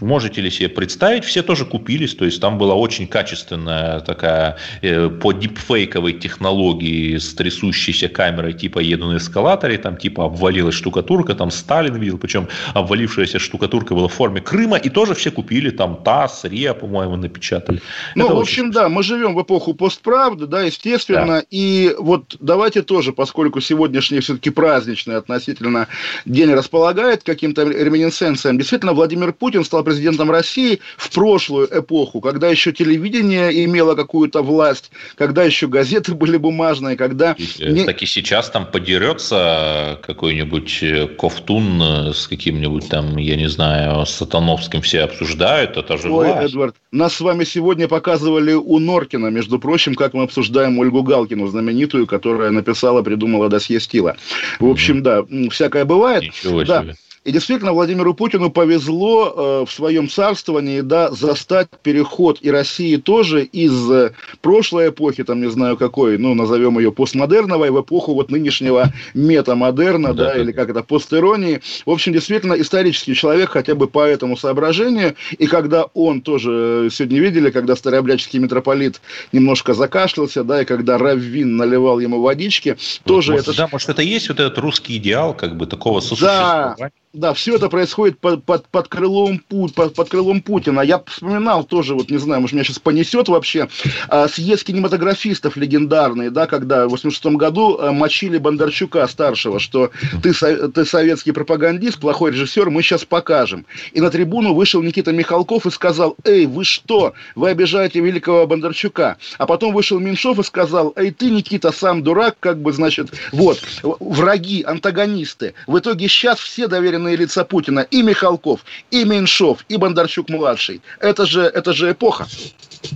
[0.00, 5.08] можете ли себе представить, все тоже купились, то есть там была очень качественная такая э,
[5.08, 11.50] по дипфейковой технологии с трясущейся камерой, типа еду на эскалаторе, там типа обвалилась штукатурка, там
[11.50, 16.44] Сталин видел, причем обвалившаяся штукатурка была в форме Крыма, и тоже все купили, там ТАСС,
[16.44, 17.80] РИА, по-моему, напечатали.
[18.14, 18.72] Ну, Это в общем, очень...
[18.72, 21.44] да, мы живем в эпоху постправды, да, естественно, да.
[21.50, 25.88] и вот давайте тоже, поскольку сегодняшний все-таки праздничный относительно
[26.24, 32.70] день располагает каким-то реминесценциям действительно Владимир Путин стал президентом России в прошлую эпоху, когда еще
[32.70, 37.34] телевидение имело какую-то власть, когда еще газеты были бумажные, когда...
[37.58, 37.84] Э, не...
[37.84, 44.04] Так и сейчас там подерется какой-нибудь э, Ковтун э, с каким-нибудь там, я не знаю,
[44.04, 46.52] Сатановским все обсуждают, это же Ой, власть.
[46.52, 51.46] Эдвард, нас с вами сегодня показывали у Норкина, между прочим, как мы обсуждаем Ольгу Галкину,
[51.46, 54.16] знаменитую, которая написала, придумала досье стила.
[54.60, 55.48] В общем, mm-hmm.
[55.48, 56.24] да, всякое бывает.
[56.24, 56.84] Ничего да.
[57.28, 63.44] И действительно, Владимиру Путину повезло э, в своем царствовании да, застать переход и России тоже
[63.44, 68.30] из э, прошлой эпохи, там не знаю какой, ну, назовем ее постмодерновой, в эпоху вот
[68.30, 71.60] нынешнего метамодерна, да, да, или как это, постеронии.
[71.84, 75.14] В общем, действительно, исторический человек хотя бы по этому соображению.
[75.36, 80.96] И когда он тоже, э, сегодня видели, когда старообрядческий митрополит немножко закашлялся, да, и когда
[80.96, 83.56] Раввин наливал ему водички, тоже может, это...
[83.58, 86.74] Да, может, это есть вот этот русский идеал, как бы, такого сосуществования.
[86.78, 86.90] Да.
[87.14, 90.82] Да, все это происходит под, под, под, крылом, под, под крылом Путина.
[90.82, 93.68] Я вспоминал тоже, вот не знаю, может, меня сейчас понесет вообще,
[94.08, 99.90] а, съезд кинематографистов легендарный, да, когда в 86 году а, мочили Бондарчука старшего, что
[100.22, 103.64] ты, ты советский пропагандист, плохой режиссер, мы сейчас покажем.
[103.92, 109.16] И на трибуну вышел Никита Михалков и сказал, эй, вы что, вы обижаете великого Бондарчука.
[109.38, 113.62] А потом вышел Меньшов и сказал, эй, ты, Никита, сам дурак, как бы, значит, вот,
[113.82, 115.54] враги, антагонисты.
[115.66, 120.80] В итоге сейчас все доверенные доверенные лица Путина, и Михалков, и Меньшов, и Бондарчук-младший.
[121.00, 122.26] Это же, это же эпоха.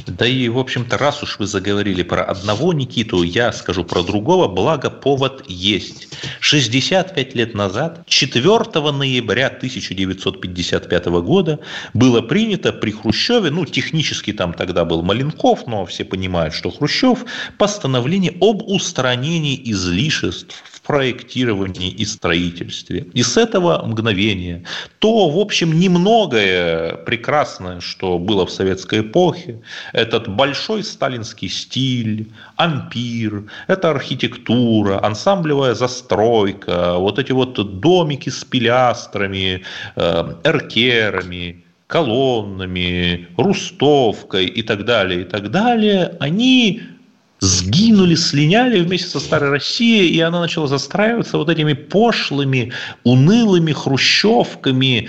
[0.06, 4.48] Да и, в общем-то, раз уж вы заговорили про одного Никиту, я скажу про другого,
[4.48, 6.08] благо повод есть.
[6.40, 11.58] 65 лет назад, 4 ноября 1955 года,
[11.94, 17.24] было принято при Хрущеве, ну, технически там тогда был Маленков, но все понимают, что Хрущев,
[17.58, 23.07] постановление об устранении излишеств проектировании и строительстве.
[23.14, 24.64] И с этого мгновения
[24.99, 29.61] то, в общем, немногое прекрасное, что было в советской эпохе,
[29.93, 39.62] этот большой сталинский стиль, ампир, это архитектура, ансамблевая застройка, вот эти вот домики с пилястрами,
[39.97, 46.80] э, эркерами, колоннами, рустовкой и так далее, и так далее, они
[47.43, 52.72] сгинули, слиняли вместе со старой Россией, и она начала застраиваться вот этими пошлыми,
[53.03, 55.09] унылыми хрущевками,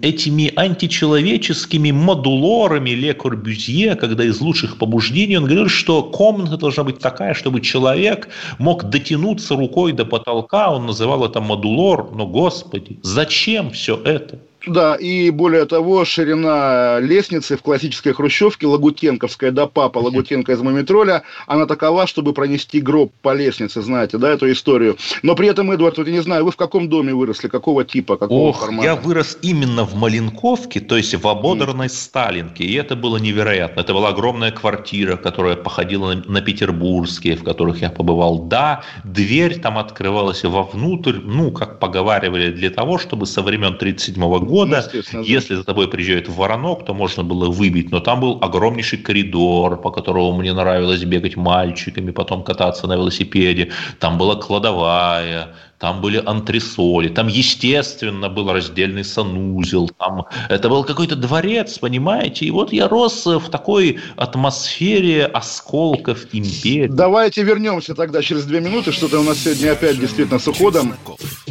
[0.00, 7.00] этими античеловеческими модулорами Ле Корбюзье, когда из лучших побуждений он говорил, что комната должна быть
[7.00, 8.28] такая, чтобы человек
[8.58, 14.38] мог дотянуться рукой до потолка, он называл это модулор, но, господи, зачем все это?
[14.66, 21.22] Да, и более того, ширина лестницы в классической хрущевке, Лагутенковская, да, папа Лагутенко из Мумитроля,
[21.46, 24.96] она такова, чтобы пронести гроб по лестнице, знаете, да, эту историю.
[25.22, 28.16] Но при этом, Эдуард, вот я не знаю, вы в каком доме выросли, какого типа,
[28.16, 28.84] какого Ох, формата?
[28.84, 31.90] я вырос именно в Маленковке, то есть в ободранной mm.
[31.90, 33.80] Сталинке, и это было невероятно.
[33.80, 38.38] Это была огромная квартира, которая походила на, на петербургские, в которых я побывал.
[38.44, 44.51] Да, дверь там открывалась вовнутрь, ну, как поговаривали, для того, чтобы со времен 1937 года
[44.52, 44.90] года.
[45.12, 47.90] Ну, Если за тобой приезжает воронок, то можно было выбить.
[47.90, 53.70] Но там был огромнейший коридор, по которому мне нравилось бегать мальчиками, потом кататься на велосипеде.
[53.98, 55.48] Там была кладовая,
[55.82, 62.44] там были антресоли, там, естественно, был раздельный санузел, там это был какой-то дворец, понимаете?
[62.44, 66.86] И вот я рос в такой атмосфере осколков империи.
[66.86, 70.94] Давайте вернемся тогда через две минуты, что-то у нас сегодня опять действительно с уходом.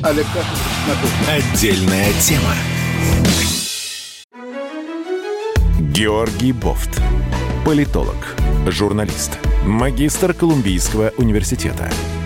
[0.02, 0.28] Олег
[1.28, 2.56] Отдельная тема.
[5.94, 7.02] Георгий Бофт.
[7.66, 11.92] Политолог, журналист, магистр Колумбийского университета,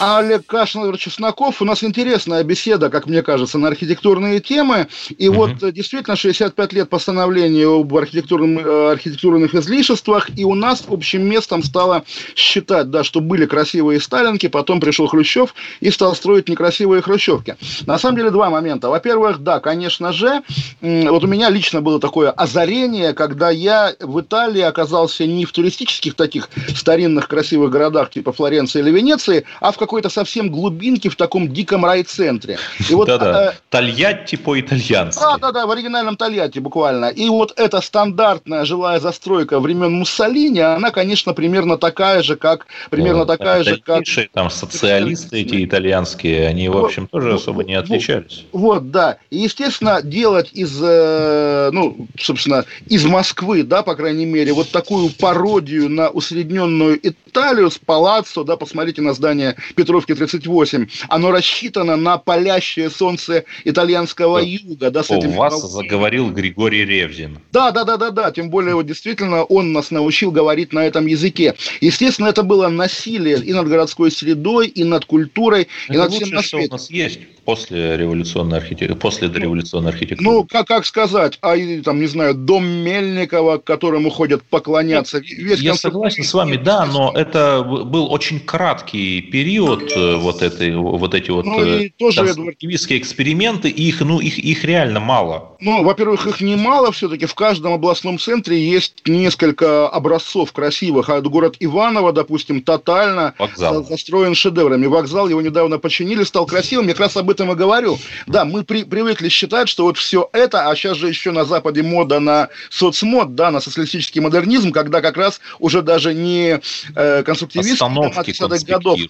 [0.00, 1.60] Олег Кашин, Чесноков.
[1.60, 4.88] У нас интересная беседа, как мне кажется, на архитектурные темы.
[5.18, 5.36] И угу.
[5.36, 10.30] вот э, действительно 65 лет постановления об э, архитектурных излишествах.
[10.38, 15.54] И у нас общим местом стало считать, да, что были красивые сталинки, потом пришел Хрущев
[15.80, 17.56] и стал строить некрасивые хрущевки.
[17.84, 18.88] На самом деле два момента.
[18.88, 20.42] Во-первых, да, конечно же,
[20.80, 26.14] вот у меня лично было такое озарение, когда я в Италии оказался не в туристических
[26.14, 31.52] таких старинных красивых городах типа Флоренции или Венеции, а в какой-то совсем глубинке в таком
[31.52, 32.58] диком райцентре.
[32.88, 35.20] И вот, Да-да, Тольятти по-итальянски.
[35.20, 37.06] Да-да-да, в оригинальном Тольятти буквально.
[37.06, 42.68] И вот эта стандартная жилая застройка времен Муссолини, она, конечно, примерно такая же, как...
[42.88, 44.04] Примерно да, такая же, как...
[44.32, 48.46] Там социалисты эти итальянские, они, в общем, тоже особо не отличались.
[48.52, 49.18] Вот, да.
[49.30, 55.10] И, естественно, делать из, э, ну, собственно, из Москвы, да, по крайней мере, вот такую
[55.10, 62.18] пародию на усредненную Италию с палаццо, да, посмотрите на здание Петровки 38, оно рассчитано на
[62.18, 64.90] палящее солнце итальянского юга.
[64.90, 67.38] Да, с этим У вас заговорил Григорий Ревзин.
[67.50, 68.30] Да, да, да, да, да.
[68.30, 71.54] Тем более, вот действительно, он нас научил говорить на этом языке.
[71.80, 76.28] Естественно, это было насилие и над городской средой, и над культурой, это и над всем
[76.28, 76.68] на свете.
[76.68, 77.20] у нас есть.
[77.44, 80.30] После революционной архитектуры, после дореволюционной архитектуры.
[80.30, 85.18] Ну, как, как сказать, а там, не знаю, дом Мельникова, к которому ходят поклоняться.
[85.20, 90.74] Весь Я согласен с вами, да, но это был очень краткий период, э, вот, этой,
[90.76, 95.56] вот эти вот ну, и тоже, конструктивистские эксперименты, их, ну, их, их реально мало.
[95.60, 97.26] Ну, во-первых, их немало все-таки.
[97.26, 101.08] В каждом областном центре есть несколько образцов красивых.
[101.08, 103.84] А город Иваново, допустим, тотально Вокзал.
[103.84, 104.86] застроен шедеврами.
[104.86, 106.86] Вокзал, его недавно починили, стал красивым.
[106.86, 107.98] Я как раз об этом и говорю.
[108.26, 111.82] Да, мы при, привыкли считать, что вот все это, а сейчас же еще на Западе
[111.82, 116.60] мода на соцмод, да, на социалистический модернизм, когда как раз уже даже не
[116.94, 119.00] э, конструктивисты 50-х годов.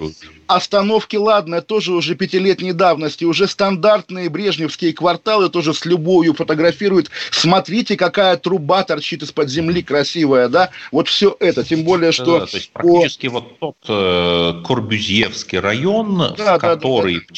[0.46, 7.10] Остановки, ладно, тоже уже пятилетней давности, уже стандартные брежневские кварталы тоже с любовью фотографируют.
[7.30, 12.40] Смотрите, какая труба торчит из-под земли красивая, да, вот все это, тем более, что...
[12.40, 13.32] Да, то есть практически по...
[13.34, 17.34] вот тот э, Корбюзьевский район, да, в который да, да, да.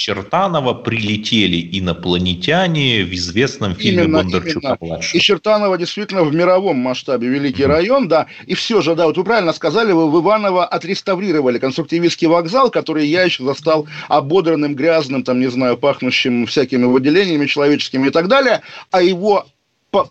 [0.73, 5.01] В Чертаново прилетели инопланетяне в известном фильме именно, Бондарчука именно.
[5.13, 7.67] И Чертаново действительно в мировом масштабе великий mm-hmm.
[7.67, 8.27] район, да.
[8.47, 13.07] И все же, да, вот вы правильно сказали, вы в Иваново отреставрировали конструктивистский вокзал, который
[13.07, 18.63] я еще застал ободранным, грязным, там, не знаю, пахнущим всякими выделениями человеческими и так далее,
[18.91, 19.47] а его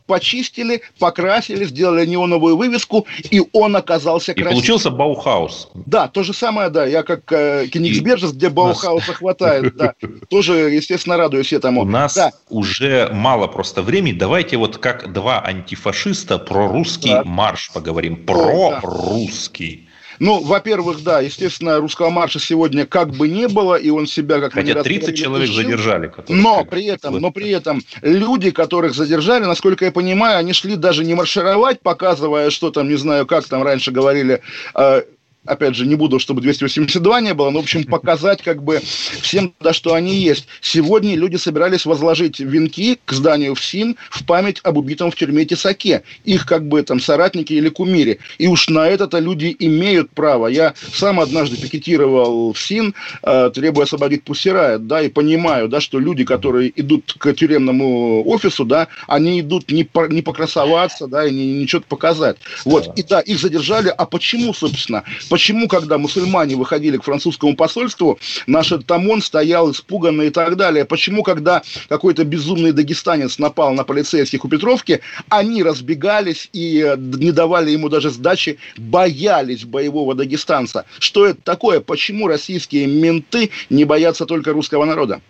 [0.05, 4.51] почистили, покрасили, сделали неоновую вывеску, и он оказался красивым.
[4.51, 5.69] И получился Баухаус.
[5.73, 6.85] Да, то же самое, да.
[6.85, 9.93] Я как э, Кенигсбержес, где Баухауса хватает, да.
[10.29, 11.81] Тоже, естественно, радуюсь этому.
[11.81, 12.31] У нас да.
[12.49, 14.13] уже мало просто времени.
[14.13, 17.23] Давайте вот как два антифашиста про русский да.
[17.23, 18.25] марш поговорим.
[18.25, 19.87] Про русский.
[20.21, 24.53] Ну, во-первых, да, естественно, русского марша сегодня как бы не было, и он себя как
[24.53, 26.11] Хотя 30 человек решил, задержали.
[26.29, 31.03] Но при этом, но при этом люди, которых задержали, насколько я понимаю, они шли даже
[31.05, 34.43] не маршировать, показывая, что там, не знаю, как там раньше говорили,
[34.75, 35.01] э,
[35.45, 38.81] опять же, не буду, чтобы 282 не было, но, в общем, показать как бы
[39.21, 40.47] всем, да, что они есть.
[40.61, 45.45] Сегодня люди собирались возложить венки к зданию в СИН в память об убитом в тюрьме
[45.45, 46.03] Тесаке.
[46.23, 48.19] Их как бы там соратники или кумире.
[48.37, 50.47] И уж на это-то люди имеют право.
[50.47, 55.99] Я сам однажды пикетировал в СИН, э, требуя освободить Пусирает, да, и понимаю, да, что
[55.99, 61.31] люди, которые идут к тюремному офису, да, они идут не, по, не покрасоваться, да, и
[61.33, 62.37] не, не что-то показать.
[62.65, 63.89] Вот, и да, их задержали.
[63.89, 65.03] А почему, собственно?
[65.31, 70.83] Почему, когда мусульмане выходили к французскому посольству, наш Тамон стоял испуганный и так далее?
[70.83, 77.31] Почему, когда какой-то безумный дагестанец напал на полицейских у Петровки, они разбегались и э, не
[77.31, 80.83] давали ему даже сдачи, боялись боевого дагестанца?
[80.99, 81.79] Что это такое?
[81.79, 85.21] Почему российские менты не боятся только русского народа?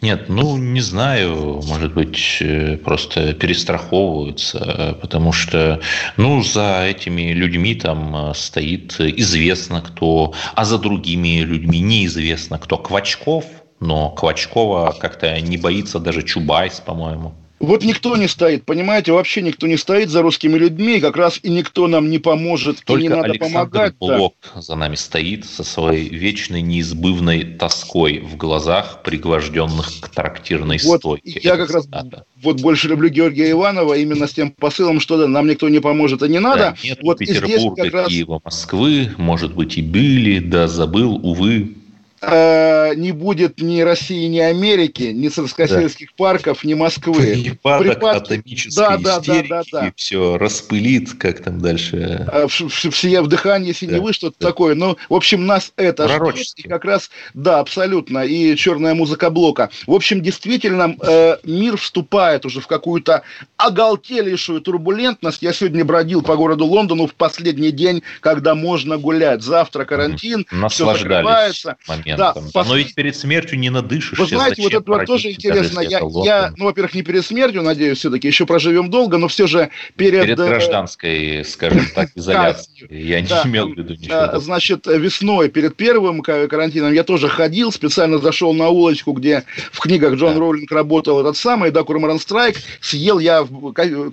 [0.00, 5.80] Нет, ну, не знаю, может быть, э, просто перестраховываются, потому что,
[6.16, 12.78] ну, за этими людьми там э, стоит известно кто, а за другими людьми неизвестно кто.
[12.78, 13.44] Квачков,
[13.80, 17.34] но Квачкова как-то не боится даже Чубайс, по-моему.
[17.60, 21.50] Вот никто не стоит, понимаете, вообще никто не стоит за русскими людьми, как раз и
[21.50, 23.94] никто нам не поможет, Только и не надо Александр помогать.
[23.98, 31.00] Блок за нами стоит со своей вечной неизбывной тоской в глазах, пригвожденных к трактирной вот,
[31.00, 31.40] стойке.
[31.42, 32.16] Я Это как цитата.
[32.18, 35.80] раз вот больше люблю Георгия Иванова именно с тем посылом, что да, нам никто не
[35.80, 36.58] поможет, и не надо.
[36.58, 38.08] Да, нет вот Петербурга, как раз...
[38.08, 41.74] Киева, Москвы, может быть, и были, да забыл, увы,
[42.20, 46.14] э, не будет ни России, ни Америки, ни царскосельских да.
[46.16, 47.14] парков, ни Москвы.
[47.42, 48.32] Припадок Припадки...
[48.34, 49.92] атомической да, да, истерики, да, да, да.
[49.96, 52.26] все распылит, как там дальше.
[52.30, 54.46] А, все в дыхании синевы, да, что-то да.
[54.48, 54.74] такое.
[54.74, 59.70] Ну, в общем, нас это ждет, и как раз, да, абсолютно, и черная музыка блока.
[59.86, 63.22] В общем, действительно, э, мир вступает уже в какую-то
[63.56, 65.42] оголтелейшую турбулентность.
[65.42, 69.42] Я сегодня бродил по городу Лондону в последний день, когда можно гулять.
[69.42, 71.76] Завтра карантин, все закрывается.
[71.86, 72.44] Момент моментом.
[72.52, 74.22] Да, Но ведь перед смертью не надышишься.
[74.22, 75.80] Вы знаете, вот это вот тоже интересно.
[75.80, 79.70] Я, я, ну, во-первых, не перед смертью, надеюсь, все-таки еще проживем долго, но все же
[79.96, 80.22] перед...
[80.22, 82.86] Перед э, гражданской, скажем так, изоляцией.
[82.90, 84.38] Я не имел в виду ничего.
[84.38, 90.14] Значит, весной, перед первым карантином, я тоже ходил, специально зашел на улочку, где в книгах
[90.14, 90.40] Джон да.
[90.40, 93.46] Роулинг работал этот самый, да, Курмаран Страйк, съел я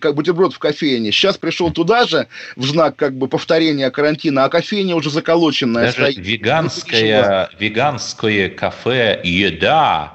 [0.02, 1.12] как бутерброд в кофейне.
[1.12, 5.86] Сейчас пришел туда же, в знак как бы повторения карантина, а кофейня уже заколоченная.
[5.86, 10.14] Даже веганская, веганская веганское кафе «Еда»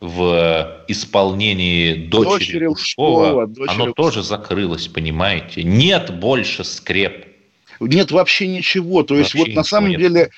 [0.00, 5.62] в исполнении дочери, дочери Ушкова, дочери оно тоже закрылось, понимаете?
[5.62, 7.26] Нет больше скреп.
[7.80, 9.02] Нет вообще ничего.
[9.02, 10.00] То есть вообще вот на самом нет.
[10.00, 10.30] деле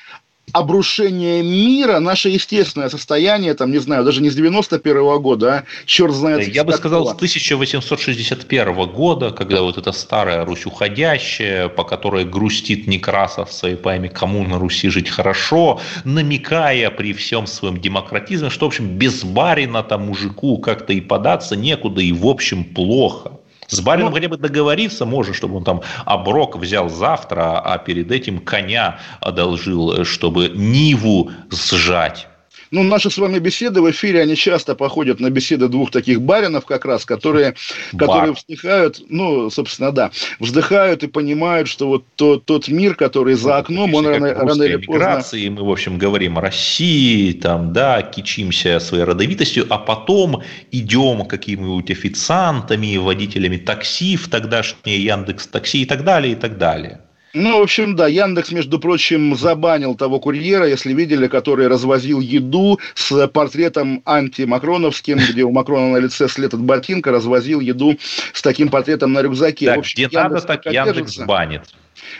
[0.53, 5.65] обрушение мира, наше естественное состояние, там, не знаю, даже не с 91 -го года, а
[5.87, 6.47] черт знает.
[6.49, 12.87] Я бы сказал, с 1861 года, когда вот эта старая Русь уходящая, по которой грустит
[12.87, 18.67] Некрасов в своей поэме «Кому на Руси жить хорошо», намекая при всем своем демократизме, что,
[18.67, 23.42] в общем, без барина там мужику как-то и податься некуда, и в общем плохо.
[23.69, 28.11] С барином ну, хотя бы договориться можно, чтобы он там оброк взял завтра, а перед
[28.11, 32.29] этим коня одолжил, чтобы Ниву сжать.
[32.73, 36.65] Ну, наши с вами беседы в эфире, они часто походят на беседы двух таких баринов
[36.65, 37.55] как раз, которые,
[37.99, 40.11] которые вздыхают, ну, собственно, да,
[40.41, 44.77] вздыхают и понимают, что вот тот, тот мир, который за окном, он рано, рано или
[44.77, 45.23] поздно...
[45.51, 51.91] мы, в общем, говорим о России, там, да, кичимся своей родовитостью, а потом идем какими-нибудь
[51.91, 57.03] официантами, водителями такси в тогдашнее Яндекс Такси и так далее, и так далее.
[57.35, 62.79] Ну, в общем, да, Яндекс, между прочим, забанил того курьера, если видели, который развозил еду
[62.95, 67.97] с портретом антимакроновским, где у Макрона на лице след от ботинка, развозил еду
[68.35, 69.67] с таким портретом на рюкзаке.
[69.67, 71.63] Так, в общем, где Яндекс надо, так Яндекс банит.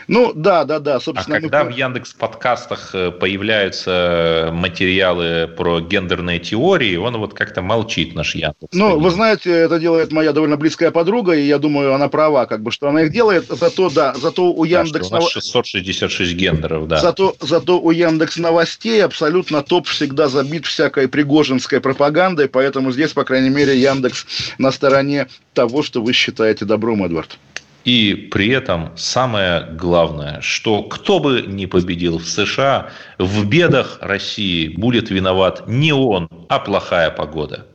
[0.07, 0.99] Ну, да, да, да.
[0.99, 1.71] Собственно, а когда мы...
[1.71, 8.73] в Яндекс подкастах э, появляются материалы про гендерные теории, он вот как-то молчит, наш Яндекс.
[8.73, 12.61] Ну, вы знаете, это делает моя довольно близкая подруга, и я думаю, она права, как
[12.61, 13.45] бы, что она их делает.
[13.47, 15.09] Зато, да, зато у Яндекс...
[15.09, 16.97] Да, у нас 666 гендеров, да.
[16.99, 23.23] Зато, зато у Яндекс новостей абсолютно топ всегда забит всякой пригожинской пропагандой, поэтому здесь, по
[23.23, 24.25] крайней мере, Яндекс
[24.57, 27.37] на стороне того, что вы считаете добром, Эдвард.
[27.85, 34.69] И при этом самое главное, что кто бы ни победил в США, в бедах России
[34.69, 37.65] будет виноват не он, а плохая погода.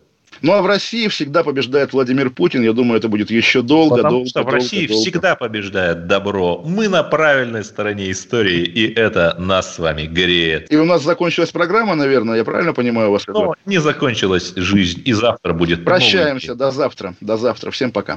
[0.40, 2.62] Ну а в России всегда побеждает Владимир Путин.
[2.62, 4.28] Я думаю, это будет еще долго, Потому долго.
[4.28, 5.02] Что в долго, России долго.
[5.02, 6.62] всегда побеждает добро.
[6.64, 10.70] Мы на правильной стороне истории, и это нас с вами греет.
[10.72, 13.26] И у нас закончилась программа, наверное, я правильно понимаю вас?
[13.26, 15.84] Но не закончилась жизнь, и завтра будет.
[15.84, 17.14] Прощаемся, до завтра.
[17.20, 17.70] До завтра.
[17.70, 18.16] Всем пока.